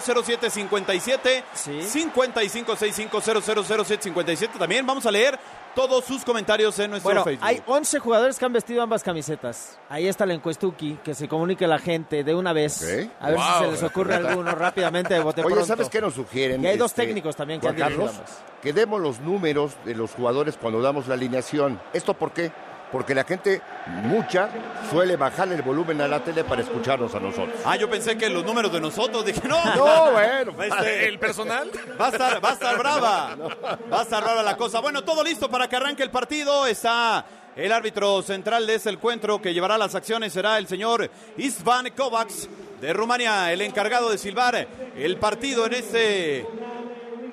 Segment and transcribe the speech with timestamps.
[0.00, 1.80] 0757 Sí.
[2.10, 4.58] 5565000757.
[4.58, 5.38] También vamos a leer
[5.74, 7.44] todos sus comentarios en nuestro Bueno, Facebook.
[7.46, 9.78] hay 11 jugadores que han vestido ambas camisetas.
[9.90, 12.82] Ahí está la encuestuki, que se comunique la gente de una vez.
[13.20, 15.66] A ver si se les ocurre alguno rápidamente de bote Oye, pronto.
[15.66, 16.64] ¿sabes qué nos sugieren?
[16.64, 18.38] Y hay dos este, técnicos también que han dirigido Carlos, ambas.
[18.62, 21.78] que demos los números de los jugadores cuando damos la alineación.
[21.92, 22.50] ¿Esto por qué?
[22.92, 23.60] Porque la gente,
[24.04, 24.48] mucha,
[24.90, 27.56] suele bajar el volumen a la tele para escucharnos a nosotros.
[27.64, 29.62] Ah, yo pensé que los números de nosotros, dije, no.
[29.74, 30.52] No, bueno.
[30.66, 31.70] Este, ¿El personal?
[32.00, 33.36] Va a estar, va a estar brava.
[33.92, 34.80] Va a estar brava la cosa.
[34.80, 36.66] Bueno, todo listo para que arranque el partido.
[36.66, 40.32] Está el árbitro central de este encuentro que llevará las acciones.
[40.32, 42.48] Será el señor Istvan Kovacs
[42.80, 44.66] de Rumania, el encargado de silbar
[44.96, 46.46] el partido en este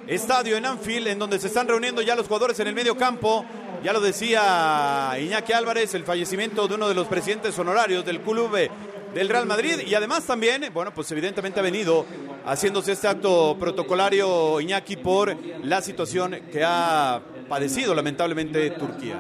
[0.08, 3.46] estadio en Anfield, en donde se están reuniendo ya los jugadores en el medio campo.
[3.84, 8.56] Ya lo decía Iñaki Álvarez, el fallecimiento de uno de los presidentes honorarios del club
[8.56, 8.72] eh,
[9.14, 9.80] del Real Madrid.
[9.86, 12.06] Y además también, bueno, pues evidentemente ha venido
[12.46, 19.20] haciéndose este acto protocolario Iñaki por la situación que ha padecido lamentablemente Turquía.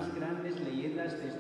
[1.06, 1.32] este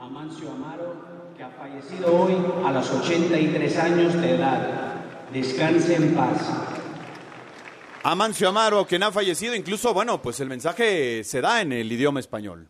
[0.00, 4.94] Amancio Amaro, que ha fallecido hoy a los 83 años de edad.
[5.32, 6.38] Descanse en paz.
[8.06, 12.20] Amancio Amaro, quien ha fallecido, incluso, bueno, pues el mensaje se da en el idioma
[12.20, 12.68] español.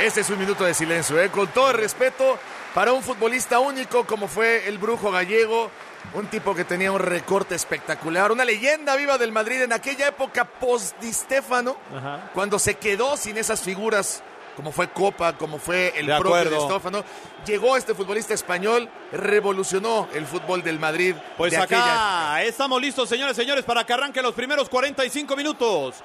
[0.00, 1.30] Este es un minuto de silencio, ¿eh?
[1.30, 2.38] con todo el respeto
[2.76, 5.68] para un futbolista único como fue el brujo gallego,
[6.14, 10.44] un tipo que tenía un recorte espectacular, una leyenda viva del Madrid en aquella época
[10.44, 12.30] post-Di Stéfano, Ajá.
[12.34, 14.22] cuando se quedó sin esas figuras
[14.56, 17.04] como fue Copa, como fue el De propio Di acuerdo.
[17.46, 21.14] Llegó este futbolista español, revolucionó el fútbol del Madrid.
[21.38, 22.32] Pues de aquella época.
[22.32, 25.96] acá estamos listos, señores, señores, para que arranquen los primeros 45 minutos.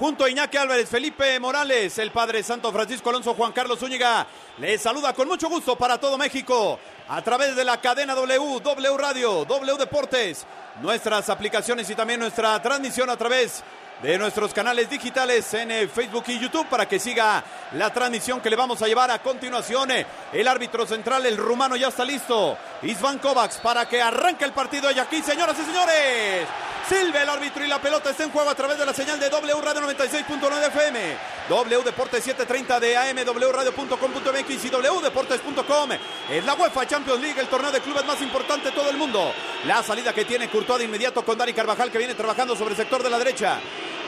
[0.00, 4.26] Junto a Iñaki Álvarez, Felipe Morales, el Padre Santo Francisco Alonso, Juan Carlos Zúñiga,
[4.56, 8.96] les saluda con mucho gusto para todo México a través de la cadena W, W
[8.96, 10.46] Radio, W Deportes,
[10.80, 13.62] nuestras aplicaciones y también nuestra transmisión a través
[14.02, 18.56] nuestros canales digitales en eh, Facebook y YouTube para que siga la transmisión que le
[18.56, 19.90] vamos a llevar a continuación.
[19.90, 22.56] Eh, El árbitro central, el rumano, ya está listo.
[22.82, 24.90] Isvan Kovacs para que arranque el partido.
[24.90, 26.46] Y aquí, señoras y señores,
[26.88, 29.28] silbe el árbitro y la pelota está en juego a través de la señal de
[29.28, 31.16] W Radio 96.9 FM,
[31.50, 35.90] W Deportes 730 de AM, wradio.com.mx y wdeportes.com.
[36.30, 39.32] Es la UEFA Champions League, el torneo de clubes más importante de todo el mundo.
[39.66, 42.76] La salida que tiene Courtois de inmediato con Dani Carvajal que viene trabajando sobre el
[42.78, 43.60] sector de la derecha.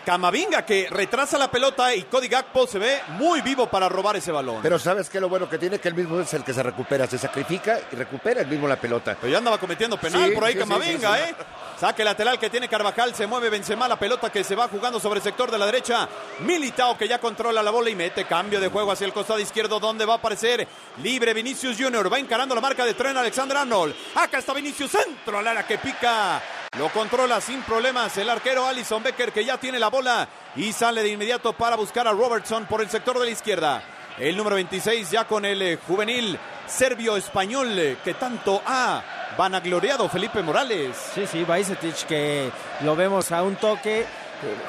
[0.05, 4.31] Camavinga que retrasa la pelota y Cody Gakpo se ve muy vivo para robar ese
[4.31, 4.59] balón.
[4.61, 5.19] Pero ¿sabes qué?
[5.19, 7.95] Lo bueno que tiene que él mismo es el que se recupera, se sacrifica y
[7.95, 9.15] recupera el mismo la pelota.
[9.19, 11.21] Pero ya andaba cometiendo penal Sí, por ahí sí, Camavinga, sí.
[11.29, 11.35] ¿eh?
[11.79, 15.19] Saque lateral que tiene Carvajal, se mueve Benzema, la pelota que se va jugando sobre
[15.19, 16.07] el sector de la derecha.
[16.39, 19.79] Militao que ya controla la bola y mete cambio de juego hacia el costado izquierdo
[19.79, 20.67] donde va a aparecer
[21.01, 22.11] libre Vinicius Junior.
[22.11, 23.95] Va encarando la marca de tren Alexander Arnold.
[24.15, 26.41] Acá está Vinicius, centro al área que pica
[26.77, 31.03] Lo controla sin problemas el arquero Alison Becker que ya tiene la bola y sale
[31.03, 33.83] de inmediato para buscar a Robertson por el sector de la izquierda.
[34.17, 39.03] El número 26 ya con el eh, juvenil serbio-español eh, que tanto ha
[39.37, 40.97] vanagloriado Felipe Morales.
[41.13, 42.49] Sí, sí, Bajcetic que
[42.81, 44.07] lo vemos a un toque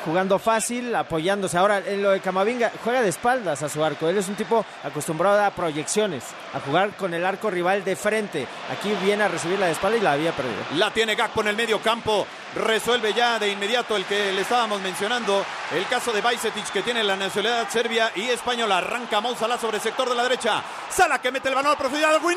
[0.05, 1.59] jugando fácil, apoyándose.
[1.59, 4.09] Ahora, en lo de Camavinga, juega de espaldas a su arco.
[4.09, 8.47] Él es un tipo acostumbrado a proyecciones, a jugar con el arco rival de frente.
[8.71, 10.62] Aquí viene a recibir la de espalda y la había perdido.
[10.76, 12.26] La tiene Gakpo en el medio campo.
[12.55, 15.44] Resuelve ya de inmediato el que le estábamos mencionando.
[15.73, 18.79] El caso de Bajcetic que tiene la nacionalidad serbia y española.
[18.79, 20.62] Arranca Mousala sobre el sector de la derecha.
[20.88, 22.20] Sala que mete el balón a profundidad.
[22.20, 22.31] ¡Gol!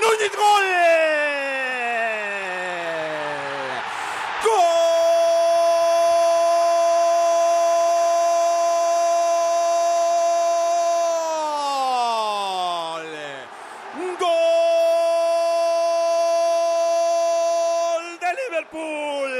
[14.20, 14.48] ¡Gol
[18.20, 19.34] de Liverpool!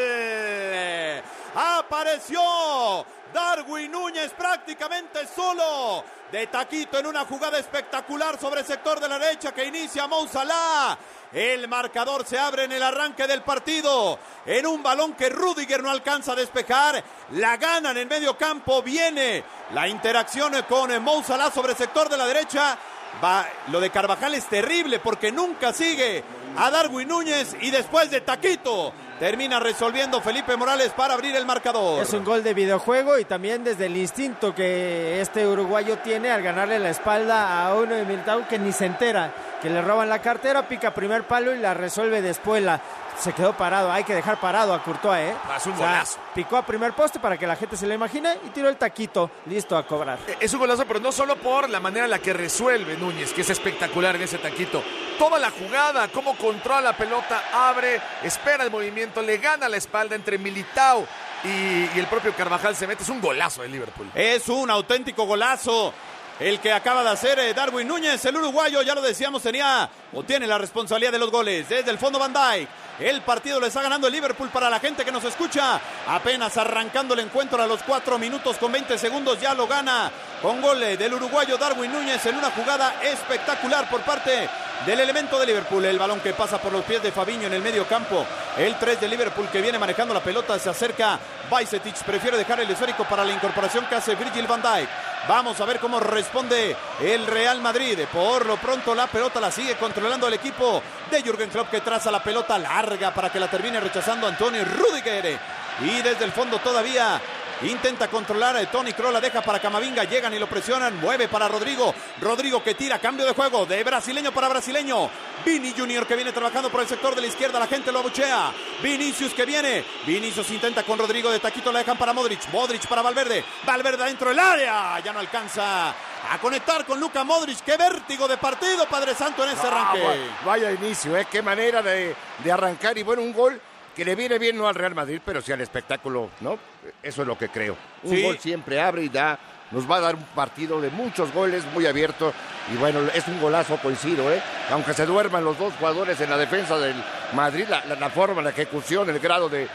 [1.56, 6.04] Apareció Darwin Núñez prácticamente solo
[6.46, 10.96] taquito en una jugada espectacular sobre el sector de la derecha que inicia Mou Salah.
[11.34, 14.20] El marcador se abre en el arranque del partido.
[14.46, 17.04] En un balón que Rudiger no alcanza a despejar.
[17.32, 18.84] La gana en medio campo.
[18.84, 19.44] Viene
[19.74, 22.78] la interacción con Mou Salah sobre el sector de la derecha.
[23.24, 26.24] Va, lo de Carvajal es terrible porque nunca sigue
[26.56, 32.04] a Darwin Núñez y después de taquito termina resolviendo Felipe Morales para abrir el marcador.
[32.04, 36.44] Es un gol de videojuego y también desde el instinto que este uruguayo tiene al
[36.44, 40.20] ganarle la espalda a uno de Militao que ni se entera, que le roban la
[40.20, 42.82] cartera, pica primer palo y la resuelve de espuela.
[43.20, 45.36] Se quedó parado, hay que dejar parado a Courtois, ¿eh?
[45.58, 46.20] Es un O sea, golazo.
[46.36, 49.32] picó a primer poste para que la gente se lo imagine y tiró el taquito,
[49.48, 50.20] listo a cobrar.
[50.40, 53.42] Es un golazo, pero no solo por la manera en la que resuelve Núñez, que
[53.42, 54.84] es espectacular en ese taquito.
[55.18, 60.16] Toda la jugada, cómo controla la pelota, abre, espera el movimiento, le gana la espalda
[60.16, 61.08] entre Militao
[61.44, 63.02] y, y el propio Carvajal se mete.
[63.02, 64.12] Es un golazo de Liverpool.
[64.14, 65.92] Es un auténtico golazo.
[66.40, 70.22] El que acaba de hacer eh, Darwin Núñez, el uruguayo, ya lo decíamos, tenía o
[70.22, 71.68] tiene la responsabilidad de los goles.
[71.68, 72.70] Desde el fondo Van Dijk.
[73.00, 75.80] El partido le está ganando el Liverpool para la gente que nos escucha.
[76.08, 80.12] Apenas arrancando el encuentro a los 4 minutos con 20 segundos ya lo gana
[80.42, 84.50] con gol eh, del uruguayo Darwin Núñez en una jugada espectacular por parte
[84.86, 85.86] del elemento de Liverpool.
[85.86, 88.26] El balón que pasa por los pies de Fabiño en el medio campo.
[88.58, 91.20] El 3 de Liverpool que viene manejando la pelota se acerca.
[91.50, 94.90] Bajcetic prefiere dejar el esférico para la incorporación que hace Virgil van Dijk.
[95.28, 98.00] Vamos a ver cómo responde el Real Madrid.
[98.12, 100.82] Por lo pronto la pelota la sigue controlando el equipo
[101.12, 105.38] de Jürgen Klopp que traza la pelota larga para que la termine rechazando Antonio Rudiger.
[105.82, 107.22] Y desde el fondo todavía
[107.64, 111.48] Intenta controlar a Tony Kroos, la deja para Camavinga, llegan y lo presionan, mueve para
[111.48, 115.10] Rodrigo, Rodrigo que tira, cambio de juego, de brasileño para brasileño,
[115.44, 118.52] Vini Junior que viene trabajando por el sector de la izquierda, la gente lo abuchea,
[118.84, 123.02] Vinicius que viene, Vinicius intenta con Rodrigo de taquito, la dejan para Modric, Modric para
[123.02, 128.28] Valverde, Valverde dentro del área, ya no alcanza a conectar con Luca Modric, qué vértigo
[128.28, 130.04] de partido, Padre Santo, en este Ah, arranque.
[130.06, 131.26] vaya- vaya inicio, ¿eh?
[131.32, 133.60] qué manera de, de arrancar y bueno, un gol
[133.98, 136.60] que le viene bien no al Real Madrid, pero sí al espectáculo, ¿no?
[137.02, 137.76] Eso es lo que creo.
[138.04, 138.22] Un Sí.
[138.22, 139.40] gol siempre abre y da,
[139.72, 142.32] nos va a dar un partido de muchos goles, muy abierto
[142.72, 144.40] y bueno, es un golazo, coincido, ¿eh?
[144.70, 146.96] Aunque se duerman los dos jugadores en la defensa del
[147.34, 149.68] Madrid, la, la- la forma, la ejecución, el grado de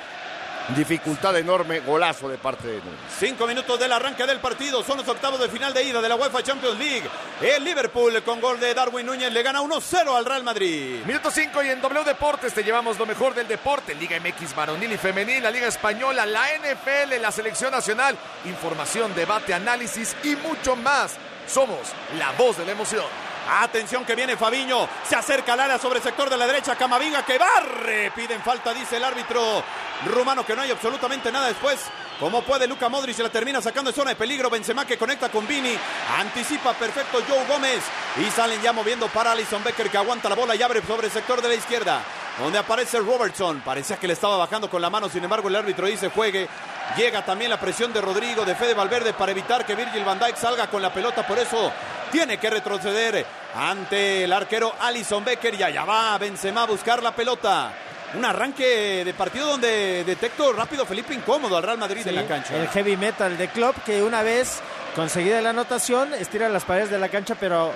[0.76, 2.98] dificultad enorme, golazo de parte de Núñez.
[3.18, 4.82] Cinco minutos del arranque del partido.
[4.82, 7.08] Son los octavos de final de ida de la UEFA Champions League.
[7.40, 11.04] El Liverpool con gol de Darwin Núñez le gana 1-0 al Real Madrid.
[11.04, 13.94] Minuto 5 y en W Deportes te llevamos lo mejor del deporte.
[13.94, 18.16] Liga MX varonil y femenil, la Liga Española, la NFL, la Selección Nacional.
[18.44, 21.16] Información, debate, análisis y mucho más.
[21.46, 21.80] Somos
[22.18, 23.31] la voz de la emoción.
[23.48, 24.88] Atención que viene Fabiño.
[25.08, 26.76] Se acerca al área sobre el sector de la derecha.
[26.76, 28.10] Camavinga que barre.
[28.14, 29.62] Piden falta, dice el árbitro
[30.06, 31.80] rumano que no hay absolutamente nada después.
[32.18, 34.48] Como puede Luca Modric se la termina sacando de zona de peligro.
[34.48, 35.76] Benzema que conecta con Vini.
[36.18, 37.82] Anticipa perfecto Joe Gómez.
[38.20, 41.12] Y salen ya moviendo para Alison Becker que aguanta la bola y abre sobre el
[41.12, 42.00] sector de la izquierda.
[42.38, 43.60] Donde aparece Robertson.
[43.60, 45.08] Parecía que le estaba bajando con la mano.
[45.08, 46.48] Sin embargo, el árbitro dice juegue.
[46.96, 50.36] Llega también la presión de Rodrigo, de Fede Valverde para evitar que Virgil van Dijk
[50.36, 51.26] salga con la pelota.
[51.26, 51.72] Por eso
[52.12, 53.26] tiene que retroceder
[53.56, 55.54] ante el arquero Alison Becker.
[55.54, 57.72] Y allá va Benzema a buscar la pelota.
[58.14, 62.54] Un arranque de partido donde detecto rápido Felipe incómodo al Real Madrid en la cancha.
[62.54, 64.60] El heavy metal de Klopp que una vez
[64.94, 67.72] conseguida la anotación estira las paredes de la cancha pero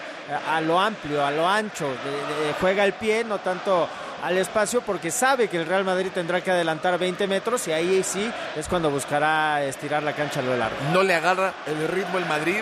[0.52, 3.88] a lo amplio, a lo ancho, de- de- juega el pie, no tanto
[4.23, 8.02] al espacio porque sabe que el Real Madrid tendrá que adelantar 20 metros y ahí
[8.05, 10.76] sí es cuando buscará estirar la cancha a lo largo.
[10.93, 12.61] No le agarra el ritmo el Madrid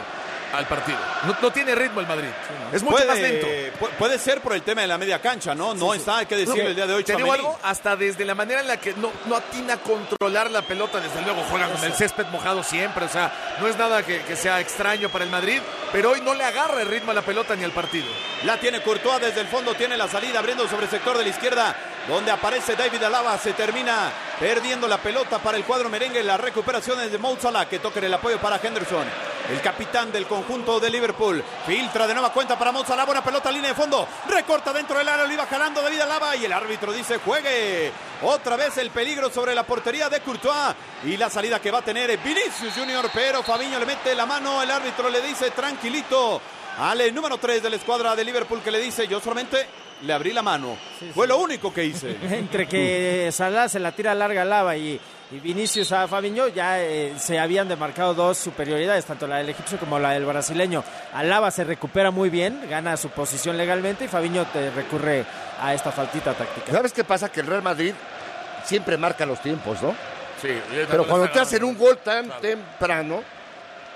[0.56, 0.98] al partido.
[1.26, 2.28] No, no tiene ritmo el Madrid.
[2.72, 3.46] Es mucho puede, más lento.
[3.80, 5.74] pu- Puede ser por el tema de la media cancha, ¿no?
[5.74, 7.04] No está, hay que decirlo el día de hoy.
[7.04, 10.50] Te digo algo, hasta desde la manera en la que no, no atina a controlar
[10.50, 14.02] la pelota, desde luego juegan con el césped mojado siempre, o sea, no es nada
[14.02, 15.60] que, que sea extraño para el Madrid,
[15.92, 18.06] pero hoy no le agarra el ritmo a la pelota ni al partido.
[18.44, 21.28] La tiene Courtois desde el fondo, tiene la salida abriendo sobre el sector de la
[21.30, 21.76] izquierda,
[22.08, 27.00] donde aparece David Alaba, se termina perdiendo la pelota para el cuadro merengue, la recuperación
[27.00, 29.06] es de Mo Salah, que toca el apoyo para Henderson,
[29.50, 33.50] el capitán del conjunto de Liverpool, filtra de nueva cuenta para Mo Salah, buena pelota,
[33.50, 36.92] línea de fondo, recorta dentro del área, lo iba jalando David Alaba y el árbitro
[36.92, 37.92] dice juegue,
[38.22, 41.82] otra vez el peligro sobre la portería de Courtois y la salida que va a
[41.82, 46.40] tener Vinicius Junior, pero Fabiño le mete la mano, el árbitro le dice tranquilito,
[46.78, 49.66] al eh, número 3 de la escuadra de Liverpool que le dice yo solamente
[50.02, 50.76] le abrí la mano.
[51.14, 52.16] Fue lo único que hice.
[52.30, 55.00] Entre que Salah se la tira larga a Lava y,
[55.30, 59.78] y Vinicius a Fabiño ya eh, se habían demarcado dos superioridades, tanto la del egipcio
[59.78, 60.84] como la del brasileño.
[61.12, 65.24] Alaba se recupera muy bien, gana su posición legalmente y Fabiño te recurre
[65.60, 66.72] a esta faltita táctica.
[66.72, 67.30] ¿Sabes qué pasa?
[67.30, 67.94] Que el Real Madrid
[68.64, 69.94] siempre marca los tiempos, ¿no?
[70.42, 70.48] Sí,
[70.90, 73.22] Pero cuando te hacen un gol tan temprano,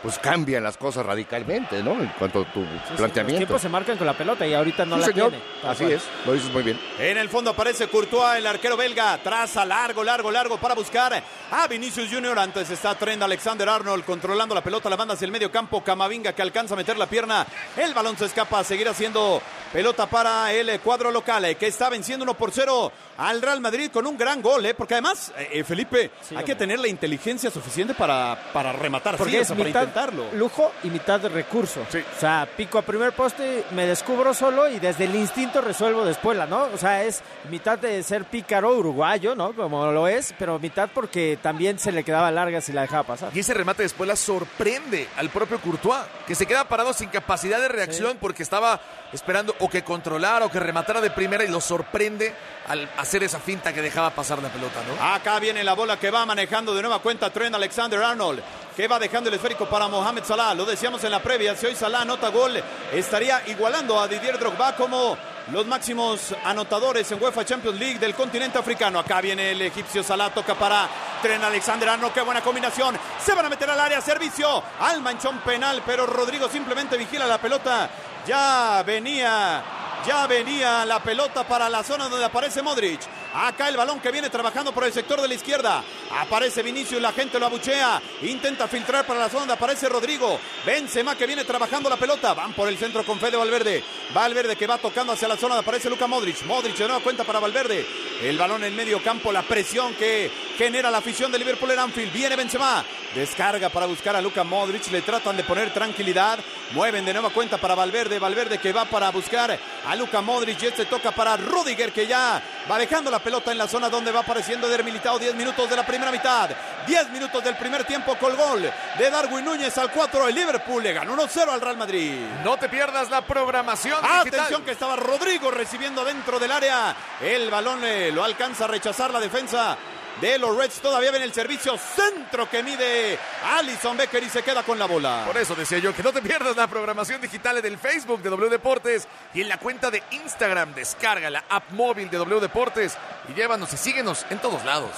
[0.02, 1.92] pues cambian las cosas radicalmente, ¿no?
[1.92, 3.38] En cuanto a tu Los planteamiento.
[3.38, 5.30] tiempos se marcan con la pelota y ahorita no Sí, la señor.
[5.30, 5.44] tiene.
[5.64, 5.92] Así cual.
[5.92, 6.80] es, lo dices muy bien.
[6.98, 9.18] En el fondo aparece Courtois, el arquero belga.
[9.18, 12.38] Traza largo, largo, largo para buscar a Vinicius Junior.
[12.38, 14.88] Antes está Trent Alexander Arnold controlando la pelota.
[14.88, 15.82] La banda hacia el medio campo.
[15.82, 17.46] Camavinga que alcanza a meter la pierna.
[17.76, 18.62] El balón se escapa.
[18.62, 23.42] Seguirá siendo pelota para el cuadro local eh, que está venciendo 1 por 0 al
[23.42, 24.64] Real Madrid con un gran gol.
[24.64, 28.72] eh, Porque además, eh, eh, Felipe, Sí, hay que tener la inteligencia suficiente para, para
[28.72, 30.26] rematar Porque es mitad intentarlo.
[30.34, 31.84] lujo y mitad de recurso.
[31.90, 31.98] Sí.
[31.98, 36.38] O sea, pico a primer poste, me descubro solo y desde el instinto resuelvo después,
[36.48, 36.68] ¿no?
[36.72, 39.52] O sea, es mitad de ser pícaro uruguayo, ¿no?
[39.52, 43.30] Como lo es, pero mitad porque también se le quedaba larga si la dejaba pasar.
[43.34, 47.60] Y ese remate después la sorprende al propio Courtois, que se queda parado sin capacidad
[47.60, 48.80] de reacción porque estaba
[49.12, 52.34] esperando o que controlara o que rematara de primera y lo sorprende
[52.68, 55.14] al hacer esa finta que dejaba pasar la pelota, ¿no?
[55.14, 58.42] Acá viene la bola que va manejando de nueva cuenta Trent Alexander Arnold,
[58.78, 60.54] que va dejando el esférico para Mohamed Salah.
[60.54, 64.76] Lo decíamos en la previa, si hoy Salah anota gol, estaría igualando a Didier Drogba
[64.76, 65.18] como
[65.50, 69.00] los máximos anotadores en UEFA Champions League del continente africano.
[69.00, 70.88] Acá viene el egipcio Salah, toca para
[71.20, 72.96] Trent Alexander Arnold, qué buena combinación.
[73.20, 77.38] Se van a meter al área, servicio al manchón penal, pero Rodrigo simplemente vigila la
[77.38, 77.90] pelota.
[78.28, 83.00] Ya venía ya venía la pelota para la zona donde aparece Modric.
[83.34, 85.84] Acá el balón que viene trabajando por el sector de la izquierda.
[86.18, 88.00] Aparece Vinicius, la gente lo abuchea.
[88.22, 90.40] Intenta filtrar para la zona donde aparece Rodrigo.
[90.64, 92.34] Benzema que viene trabajando la pelota.
[92.34, 93.84] Van por el centro con Fede Valverde.
[94.14, 96.42] Valverde que va tocando hacia la zona donde aparece Luca Modric.
[96.44, 97.86] Modric de nueva cuenta para Valverde.
[98.22, 102.12] El balón en medio campo, la presión que genera la afición de Liverpool en Anfield.
[102.12, 102.84] Viene Benzema.
[103.14, 104.90] Descarga para buscar a Luca Modric.
[104.90, 106.38] Le tratan de poner tranquilidad.
[106.72, 108.18] Mueven de nueva cuenta para Valverde.
[108.18, 110.62] Valverde que va para buscar a Luca Modric.
[110.62, 112.40] Este toca para Rudiger que ya
[112.70, 115.18] va dejando la pelota en la zona donde va apareciendo Eder Militao.
[115.18, 116.50] 10 minutos de la primera mitad.
[116.86, 120.28] 10 minutos del primer tiempo con gol de Darwin Núñez al 4.
[120.28, 122.20] El Liverpool le ganó 1-0 al Real Madrid.
[122.44, 124.40] No te pierdas la programación digital.
[124.40, 126.94] Atención que estaba Rodrigo recibiendo dentro del área.
[127.20, 129.76] El balón eh, lo alcanza a rechazar la defensa
[130.20, 130.80] de los Reds.
[130.80, 135.24] Todavía ven el servicio centro que mide Alison Becker y se queda con la bola.
[135.26, 138.30] Por eso decía yo que no te pierdas la programación digital en el Facebook de
[138.30, 140.74] W Deportes y en la cuenta de Instagram.
[140.74, 142.96] Descarga la app móvil de W Deportes
[143.28, 144.90] y llévanos y síguenos en todos lados.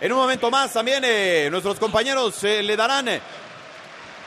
[0.00, 3.20] En un momento más también eh, nuestros compañeros eh, le darán eh,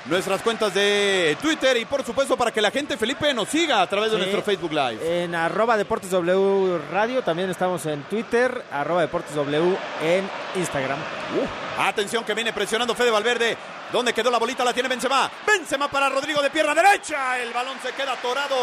[0.09, 3.87] nuestras cuentas de Twitter y por supuesto para que la gente, Felipe, nos siga a
[3.87, 5.23] través de nuestro Facebook Live.
[5.23, 10.97] En arroba Deportes W Radio, también estamos en Twitter, arroba Deportes W en Instagram.
[11.79, 13.57] Atención que viene presionando Fede Valverde.
[13.91, 14.63] ¿Dónde quedó la bolita?
[14.63, 15.29] La tiene Benzema.
[15.45, 17.39] Benzema para Rodrigo de pierna derecha.
[17.39, 18.55] El balón se queda atorado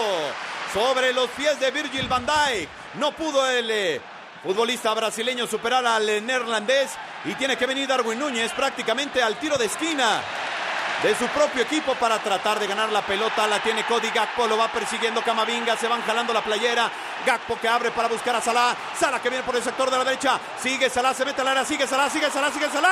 [0.73, 2.69] sobre los pies de Virgil van Dijk.
[2.95, 4.01] No pudo el eh,
[4.43, 6.91] futbolista brasileño superar al neerlandés
[7.25, 10.21] y tiene que venir Darwin Núñez prácticamente al tiro de esquina
[11.05, 13.47] de su propio equipo para tratar de ganar la pelota.
[13.47, 16.91] La tiene Cody Gakpo, lo va persiguiendo Camavinga, se van jalando la playera.
[17.27, 18.75] Gakpo que abre para buscar a Salah.
[18.99, 20.41] Salah que viene por el sector de la derecha.
[20.59, 22.91] Sigue Salah, se mete al área, sigue Salah, sigue Salah, sigue Salah.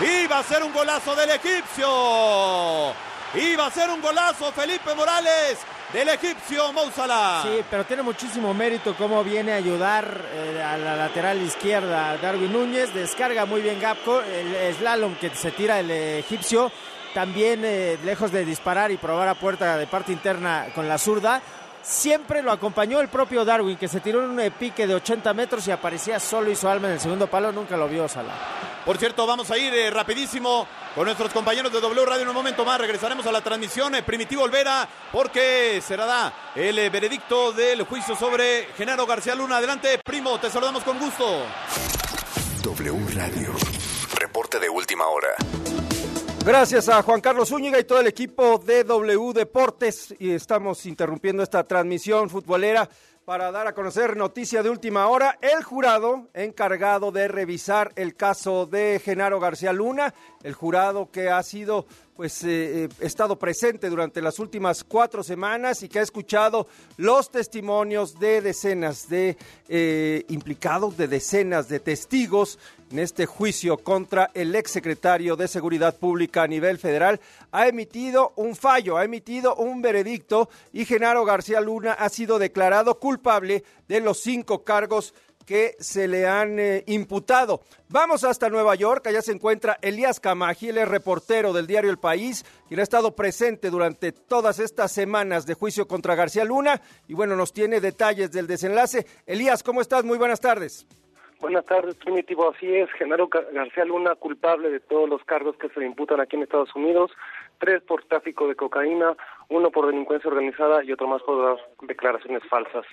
[0.00, 2.94] Iba a ser un golazo del egipcio.
[3.34, 5.58] Iba a ser un golazo Felipe Morales
[5.94, 7.42] del egipcio Mo Salah.
[7.44, 12.52] Sí, pero tiene muchísimo mérito cómo viene a ayudar eh, a la lateral izquierda Darwin
[12.52, 12.92] Núñez.
[12.92, 14.20] Descarga muy bien Gapco.
[14.20, 16.72] El slalom que se tira el egipcio.
[17.14, 21.40] También eh, lejos de disparar y probar a puerta de parte interna con la zurda.
[21.84, 25.68] Siempre lo acompañó el propio Darwin, que se tiró en un pique de 80 metros
[25.68, 28.32] y aparecía solo y su alma en el segundo palo, nunca lo vio Salah.
[28.84, 32.34] Por cierto, vamos a ir eh, rapidísimo con nuestros compañeros de W Radio en un
[32.34, 32.78] momento más.
[32.78, 33.94] Regresaremos a la transmisión.
[33.94, 39.56] Eh, Primitivo Olvera, porque será da el eh, veredicto del juicio sobre Genaro García Luna.
[39.56, 41.44] Adelante, primo, te saludamos con gusto.
[42.62, 43.52] W Radio.
[44.18, 45.34] Reporte de última hora.
[46.44, 50.14] Gracias a Juan Carlos Zúñiga y todo el equipo de W Deportes.
[50.18, 52.86] Y estamos interrumpiendo esta transmisión futbolera
[53.24, 55.38] para dar a conocer noticia de última hora.
[55.40, 61.42] El jurado encargado de revisar el caso de Genaro García Luna, el jurado que ha
[61.42, 66.68] sido pues eh, eh, estado presente durante las últimas cuatro semanas y que ha escuchado
[66.98, 69.36] los testimonios de decenas de
[69.68, 72.58] eh, implicados, de decenas de testigos
[72.94, 77.20] en este juicio contra el exsecretario de Seguridad Pública a nivel federal,
[77.50, 83.00] ha emitido un fallo, ha emitido un veredicto y Genaro García Luna ha sido declarado
[83.00, 85.12] culpable de los cinco cargos
[85.44, 87.62] que se le han eh, imputado.
[87.88, 92.44] Vamos hasta Nueva York, allá se encuentra Elías Camaji, el reportero del diario El País,
[92.68, 97.34] quien ha estado presente durante todas estas semanas de juicio contra García Luna y bueno,
[97.34, 99.04] nos tiene detalles del desenlace.
[99.26, 100.04] Elías, ¿cómo estás?
[100.04, 100.86] Muy buenas tardes.
[101.44, 102.48] Buenas tardes, Primitivo.
[102.48, 106.36] Así es, Genaro García Luna, culpable de todos los cargos que se le imputan aquí
[106.36, 107.10] en Estados Unidos,
[107.58, 109.14] tres por tráfico de cocaína,
[109.50, 112.86] uno por delincuencia organizada y otro más por declaraciones falsas.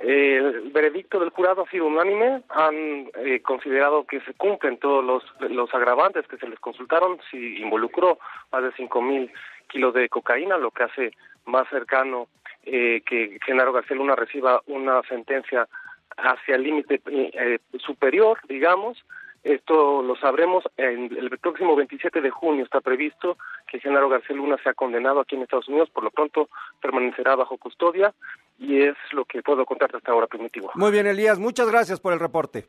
[0.00, 5.24] el veredicto del jurado ha sido unánime, han eh, considerado que se cumplen todos los,
[5.50, 8.18] los agravantes que se les consultaron, si involucró
[8.52, 9.32] más de cinco mil
[9.66, 11.12] kilos de cocaína, lo que hace
[11.46, 12.28] más cercano
[12.64, 15.66] eh, que Genaro García Luna reciba una sentencia
[16.18, 19.04] hacia el límite eh, superior, digamos.
[19.44, 22.64] Esto lo sabremos en el próximo 27 de junio.
[22.64, 25.90] Está previsto que Genaro García Luna sea condenado aquí en Estados Unidos.
[25.90, 26.48] Por lo pronto
[26.82, 28.12] permanecerá bajo custodia
[28.58, 30.70] y es lo que puedo contarte hasta ahora, Primitivo.
[30.74, 31.38] Muy bien, Elías.
[31.38, 32.66] Muchas gracias por el reporte.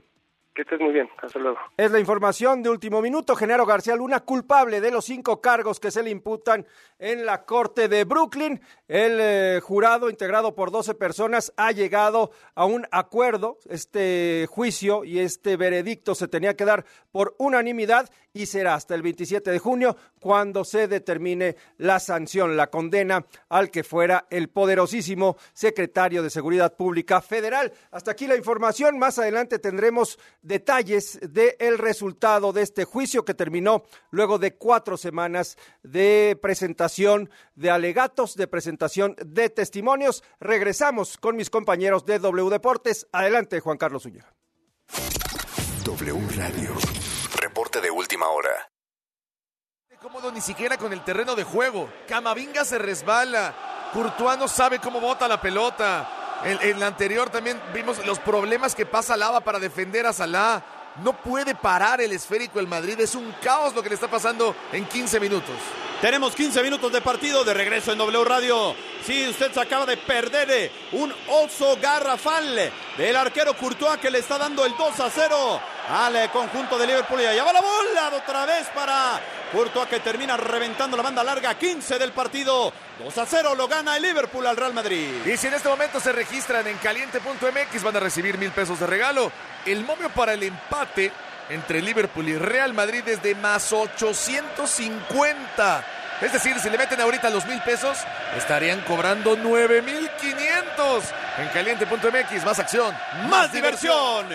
[0.54, 1.10] Que estés muy bien.
[1.22, 1.58] Hasta luego.
[1.78, 3.36] Es la información de último minuto.
[3.36, 6.66] Genaro García Luna, culpable de los cinco cargos que se le imputan
[6.98, 8.60] en la Corte de Brooklyn.
[8.88, 13.58] El eh, jurado, integrado por 12 personas, ha llegado a un acuerdo.
[13.70, 19.02] Este juicio y este veredicto se tenía que dar por unanimidad y será hasta el
[19.02, 25.38] 27 de junio cuando se determine la sanción, la condena al que fuera el poderosísimo
[25.54, 27.74] secretario de Seguridad Pública Federal.
[27.92, 29.00] Hasta aquí la información.
[29.00, 35.58] Más adelante tendremos detalles del resultado de este juicio que terminó luego de cuatro semanas
[35.84, 40.24] de presentación de alegatos, de presentación de testimonios.
[40.40, 43.08] Regresamos con mis compañeros de W Deportes.
[43.12, 44.26] Adelante, Juan Carlos Uña.
[45.86, 46.76] W Radio.
[47.36, 48.70] Reporte de última hora.
[50.02, 51.90] Cómodo ni siquiera con el terreno de juego.
[52.08, 53.90] Camavinga se resbala.
[53.92, 56.29] Courtois no sabe cómo bota la pelota.
[56.44, 60.64] En, la anterior también vimos los problemas que pasa Lava para defender a Salah.
[61.04, 63.00] No puede parar el esférico el Madrid.
[63.00, 65.56] Es un caos lo que le está pasando en 15 minutos.
[66.02, 68.74] Tenemos 15 minutos de partido de regreso en W Radio.
[69.06, 74.20] Sí, usted se acaba de perder eh, un oso garrafal del arquero Courtois que le
[74.20, 77.22] está dando el 2 a 0 al conjunto de Liverpool.
[77.22, 79.20] Y allá va la bola otra vez para
[79.52, 81.56] Courtois que termina reventando la banda larga.
[81.56, 82.72] 15 del partido.
[83.04, 85.26] 2 a 0 lo gana el Liverpool al Real Madrid.
[85.26, 88.88] Y si en este momento se registran en caliente.mx van a recibir mil pesos de
[88.88, 89.32] regalo.
[89.66, 91.12] El momio para el empate
[91.50, 95.86] entre Liverpool y Real Madrid es de más 850.
[96.22, 97.98] Es decir, si le meten ahorita los mil pesos,
[98.38, 101.04] estarían cobrando 9500.
[101.38, 102.94] En caliente.mx, más acción,
[103.30, 104.28] más diversión.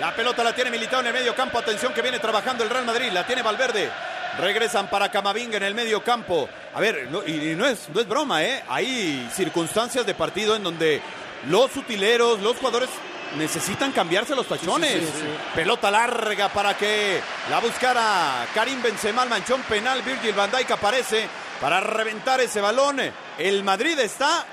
[0.00, 1.58] La pelota la tiene Militao en el medio campo.
[1.58, 3.10] Atención que viene trabajando el Real Madrid.
[3.12, 3.90] La tiene Valverde.
[4.38, 6.48] Regresan para Camavinga en el medio campo.
[6.74, 8.64] A ver, no, y no es, no es broma, ¿eh?
[8.68, 11.00] Hay circunstancias de partido en donde
[11.48, 12.90] los utileros, los jugadores
[13.36, 14.92] necesitan cambiarse los tachones.
[14.92, 15.26] Sí, sí, sí, sí.
[15.54, 20.02] Pelota larga para que la buscara Karim Benzema, el manchón penal.
[20.02, 21.28] Virgil van Dijk aparece
[21.60, 23.00] para reventar ese balón.
[23.38, 24.44] El Madrid está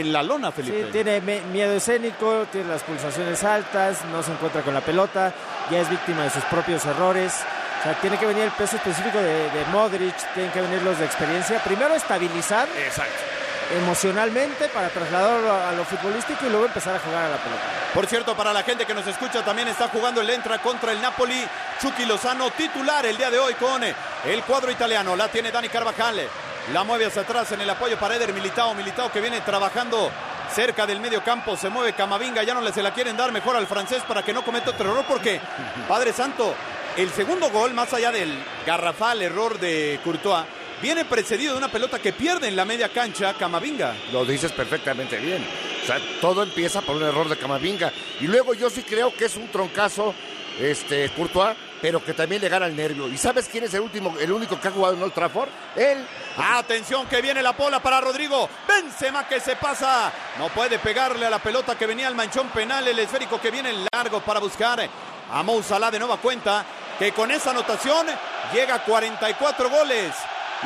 [0.00, 0.84] en la lona, Felipe.
[0.86, 5.32] Sí, tiene miedo escénico, tiene las pulsaciones altas, no se encuentra con la pelota,
[5.70, 7.32] ya es víctima de sus propios errores.
[7.80, 10.98] O sea, tiene que venir el peso específico de, de Modric, tienen que venir los
[10.98, 11.58] de experiencia.
[11.62, 13.12] Primero estabilizar Exacto.
[13.76, 17.62] emocionalmente para trasladarlo a, a lo futbolístico y luego empezar a jugar a la pelota.
[17.92, 21.00] Por cierto, para la gente que nos escucha, también está jugando el Entra contra el
[21.00, 21.46] Napoli.
[21.80, 25.14] Chucky Lozano, titular el día de hoy con el cuadro italiano.
[25.14, 26.20] La tiene Dani Carvajal.
[26.72, 28.74] La mueve hacia atrás en el apoyo para Eder Militao.
[28.74, 30.10] Militao que viene trabajando
[30.50, 31.56] cerca del medio campo.
[31.56, 32.42] Se mueve Camavinga.
[32.42, 34.90] Ya no le se la quieren dar mejor al francés para que no cometa otro
[34.90, 35.04] error.
[35.06, 35.40] Porque,
[35.88, 36.54] Padre Santo,
[36.96, 38.32] el segundo gol, más allá del
[38.66, 40.46] garrafal error de Courtois,
[40.80, 43.94] viene precedido de una pelota que pierde en la media cancha Camavinga.
[44.10, 45.46] Lo dices perfectamente bien.
[45.82, 47.92] O sea, todo empieza por un error de Camavinga.
[48.20, 50.14] Y luego yo sí creo que es un troncazo,
[50.58, 53.08] este, Courtois, pero que también le gana el nervio.
[53.08, 55.50] ¿Y sabes quién es el último, el único que ha jugado en Old Trafford?
[55.76, 56.02] Él.
[56.38, 58.48] Atención que viene la pola para Rodrigo.
[58.66, 60.10] Benzema que se pasa.
[60.38, 62.88] No puede pegarle a la pelota que venía al manchón penal.
[62.88, 64.80] El esférico que viene largo para buscar
[65.30, 66.64] a Mou Salah de nueva cuenta.
[66.98, 68.06] Que con esa anotación
[68.54, 70.14] llega a 44 goles.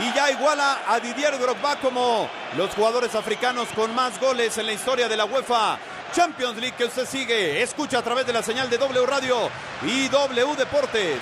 [0.00, 4.72] Y ya iguala a Didier Drogba como los jugadores africanos con más goles en la
[4.72, 5.78] historia de la UEFA
[6.12, 9.50] Champions League que usted sigue, escucha a través de la señal de W Radio
[9.82, 11.20] y W Deportes.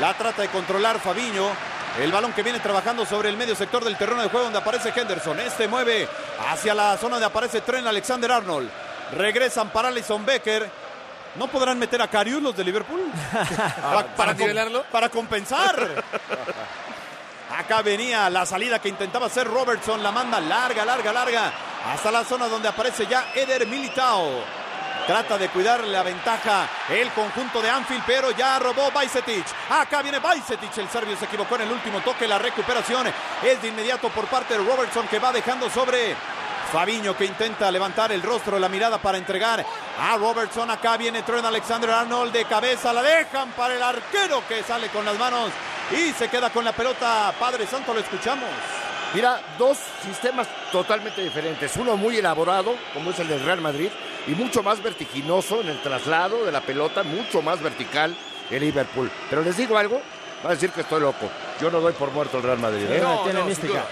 [0.00, 1.48] La trata de controlar Fabiño.
[2.00, 4.92] El balón que viene trabajando sobre el medio sector del terreno de juego donde aparece
[4.94, 5.40] Henderson.
[5.40, 6.08] Este mueve
[6.48, 8.68] hacia la zona donde aparece Tren Alexander Arnold.
[9.16, 10.70] Regresan para Alison Becker.
[11.36, 13.00] ¿No podrán meter a Carius los de Liverpool?
[14.16, 14.84] ¿Para nivelarlo?
[14.92, 16.04] Para compensar.
[17.58, 20.00] Acá venía la salida que intentaba hacer Robertson.
[20.00, 21.52] La manda larga, larga, larga.
[21.92, 24.44] Hasta la zona donde aparece ya Eder Militao.
[25.08, 29.44] Trata de cuidar la ventaja el conjunto de Anfield, pero ya robó Bajcetic.
[29.70, 32.28] Acá viene Bajcetic, el serbio se equivocó en el último toque.
[32.28, 33.08] La recuperación
[33.42, 36.14] es de inmediato por parte de Robertson que va dejando sobre
[36.70, 39.66] Fabiño que intenta levantar el rostro, la mirada para entregar
[40.00, 40.70] a Robertson.
[40.70, 45.04] Acá viene Trent Alexander Arnold de cabeza, la dejan para el arquero que sale con
[45.04, 45.50] las manos
[45.90, 47.32] y se queda con la pelota.
[47.38, 48.48] Padre Santo, lo escuchamos.
[49.14, 51.74] Mira, dos sistemas totalmente diferentes.
[51.76, 53.88] Uno muy elaborado, como es el del Real Madrid,
[54.26, 58.14] y mucho más vertiginoso en el traslado de la pelota, mucho más vertical
[58.50, 59.10] el Liverpool.
[59.30, 60.02] Pero les digo algo,
[60.44, 61.30] va a decir que estoy loco.
[61.60, 62.84] Yo no doy por muerto el Real Madrid.
[62.90, 63.00] ¿eh?
[63.02, 63.68] No, tiene no, sin mística.
[63.72, 63.86] duda.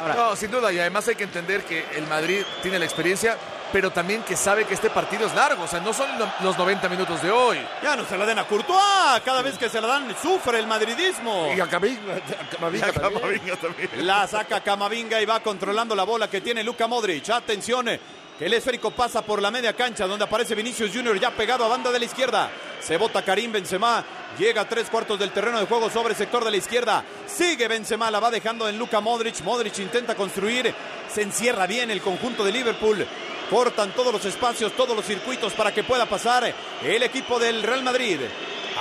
[0.00, 3.36] Ahora- No, sin duda, y además hay que entender que el Madrid tiene la experiencia,
[3.72, 6.56] pero también que sabe que este partido es largo, o sea, no son lo- los
[6.58, 7.58] 90 minutos de hoy.
[7.82, 9.20] Ya no se la den a Courtois.
[9.24, 11.52] Cada vez que se la dan, sufre el madridismo.
[11.56, 13.90] Y a Camavinga, a Camavinga también.
[14.06, 17.28] La saca Camavinga y va controlando la bola que tiene Luka Modric.
[17.30, 18.00] Atención, eh,
[18.38, 21.68] que el esférico pasa por la media cancha donde aparece Vinicius Junior ya pegado a
[21.68, 22.50] banda de la izquierda.
[22.80, 24.02] Se bota Karim Benzema.
[24.38, 27.04] Llega a tres cuartos del terreno de juego sobre el sector de la izquierda.
[27.26, 29.40] Sigue Benzema, la va dejando en Luka Modric.
[29.42, 30.72] Modric intenta construir.
[31.12, 33.06] Se encierra bien el conjunto de Liverpool.
[33.50, 37.82] Cortan todos los espacios, todos los circuitos para que pueda pasar el equipo del Real
[37.82, 38.20] Madrid.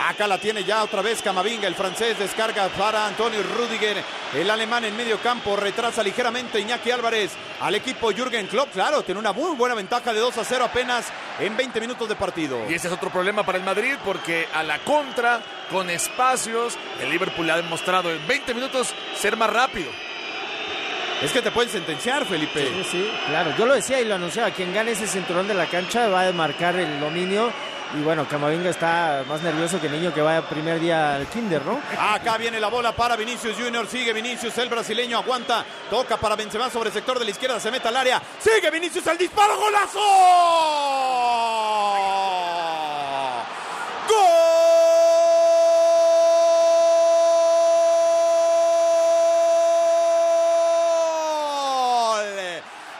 [0.08, 3.98] Acá la tiene ya otra vez Camavinga, el francés descarga para Antonio Rudiger,
[4.36, 9.20] el alemán en medio campo, retrasa ligeramente Iñaki Álvarez al equipo Jürgen Klopp, claro, tiene
[9.20, 11.08] una muy buena ventaja de 2 a 0 apenas
[11.40, 12.60] en 20 minutos de partido.
[12.70, 17.10] Y ese es otro problema para el Madrid porque a la contra, con espacios, el
[17.10, 19.90] Liverpool ha demostrado en 20 minutos ser más rápido.
[21.22, 22.62] Es que te pueden sentenciar, Felipe.
[22.62, 23.54] Sí, sí, claro.
[23.58, 24.52] Yo lo decía y lo anunciaba.
[24.52, 27.52] Quien gane ese cinturón de la cancha va a marcar el dominio.
[27.98, 31.66] Y bueno, Camavinga está más nervioso que el niño que va primer día al kinder,
[31.66, 31.82] ¿no?
[31.98, 36.70] Acá viene la bola para Vinicius Junior, sigue Vinicius, el brasileño aguanta, toca para Benzema
[36.70, 40.00] sobre el sector de la izquierda, se mete al área, sigue Vinicius el disparo, golazo.
[44.08, 44.20] ¡Gol!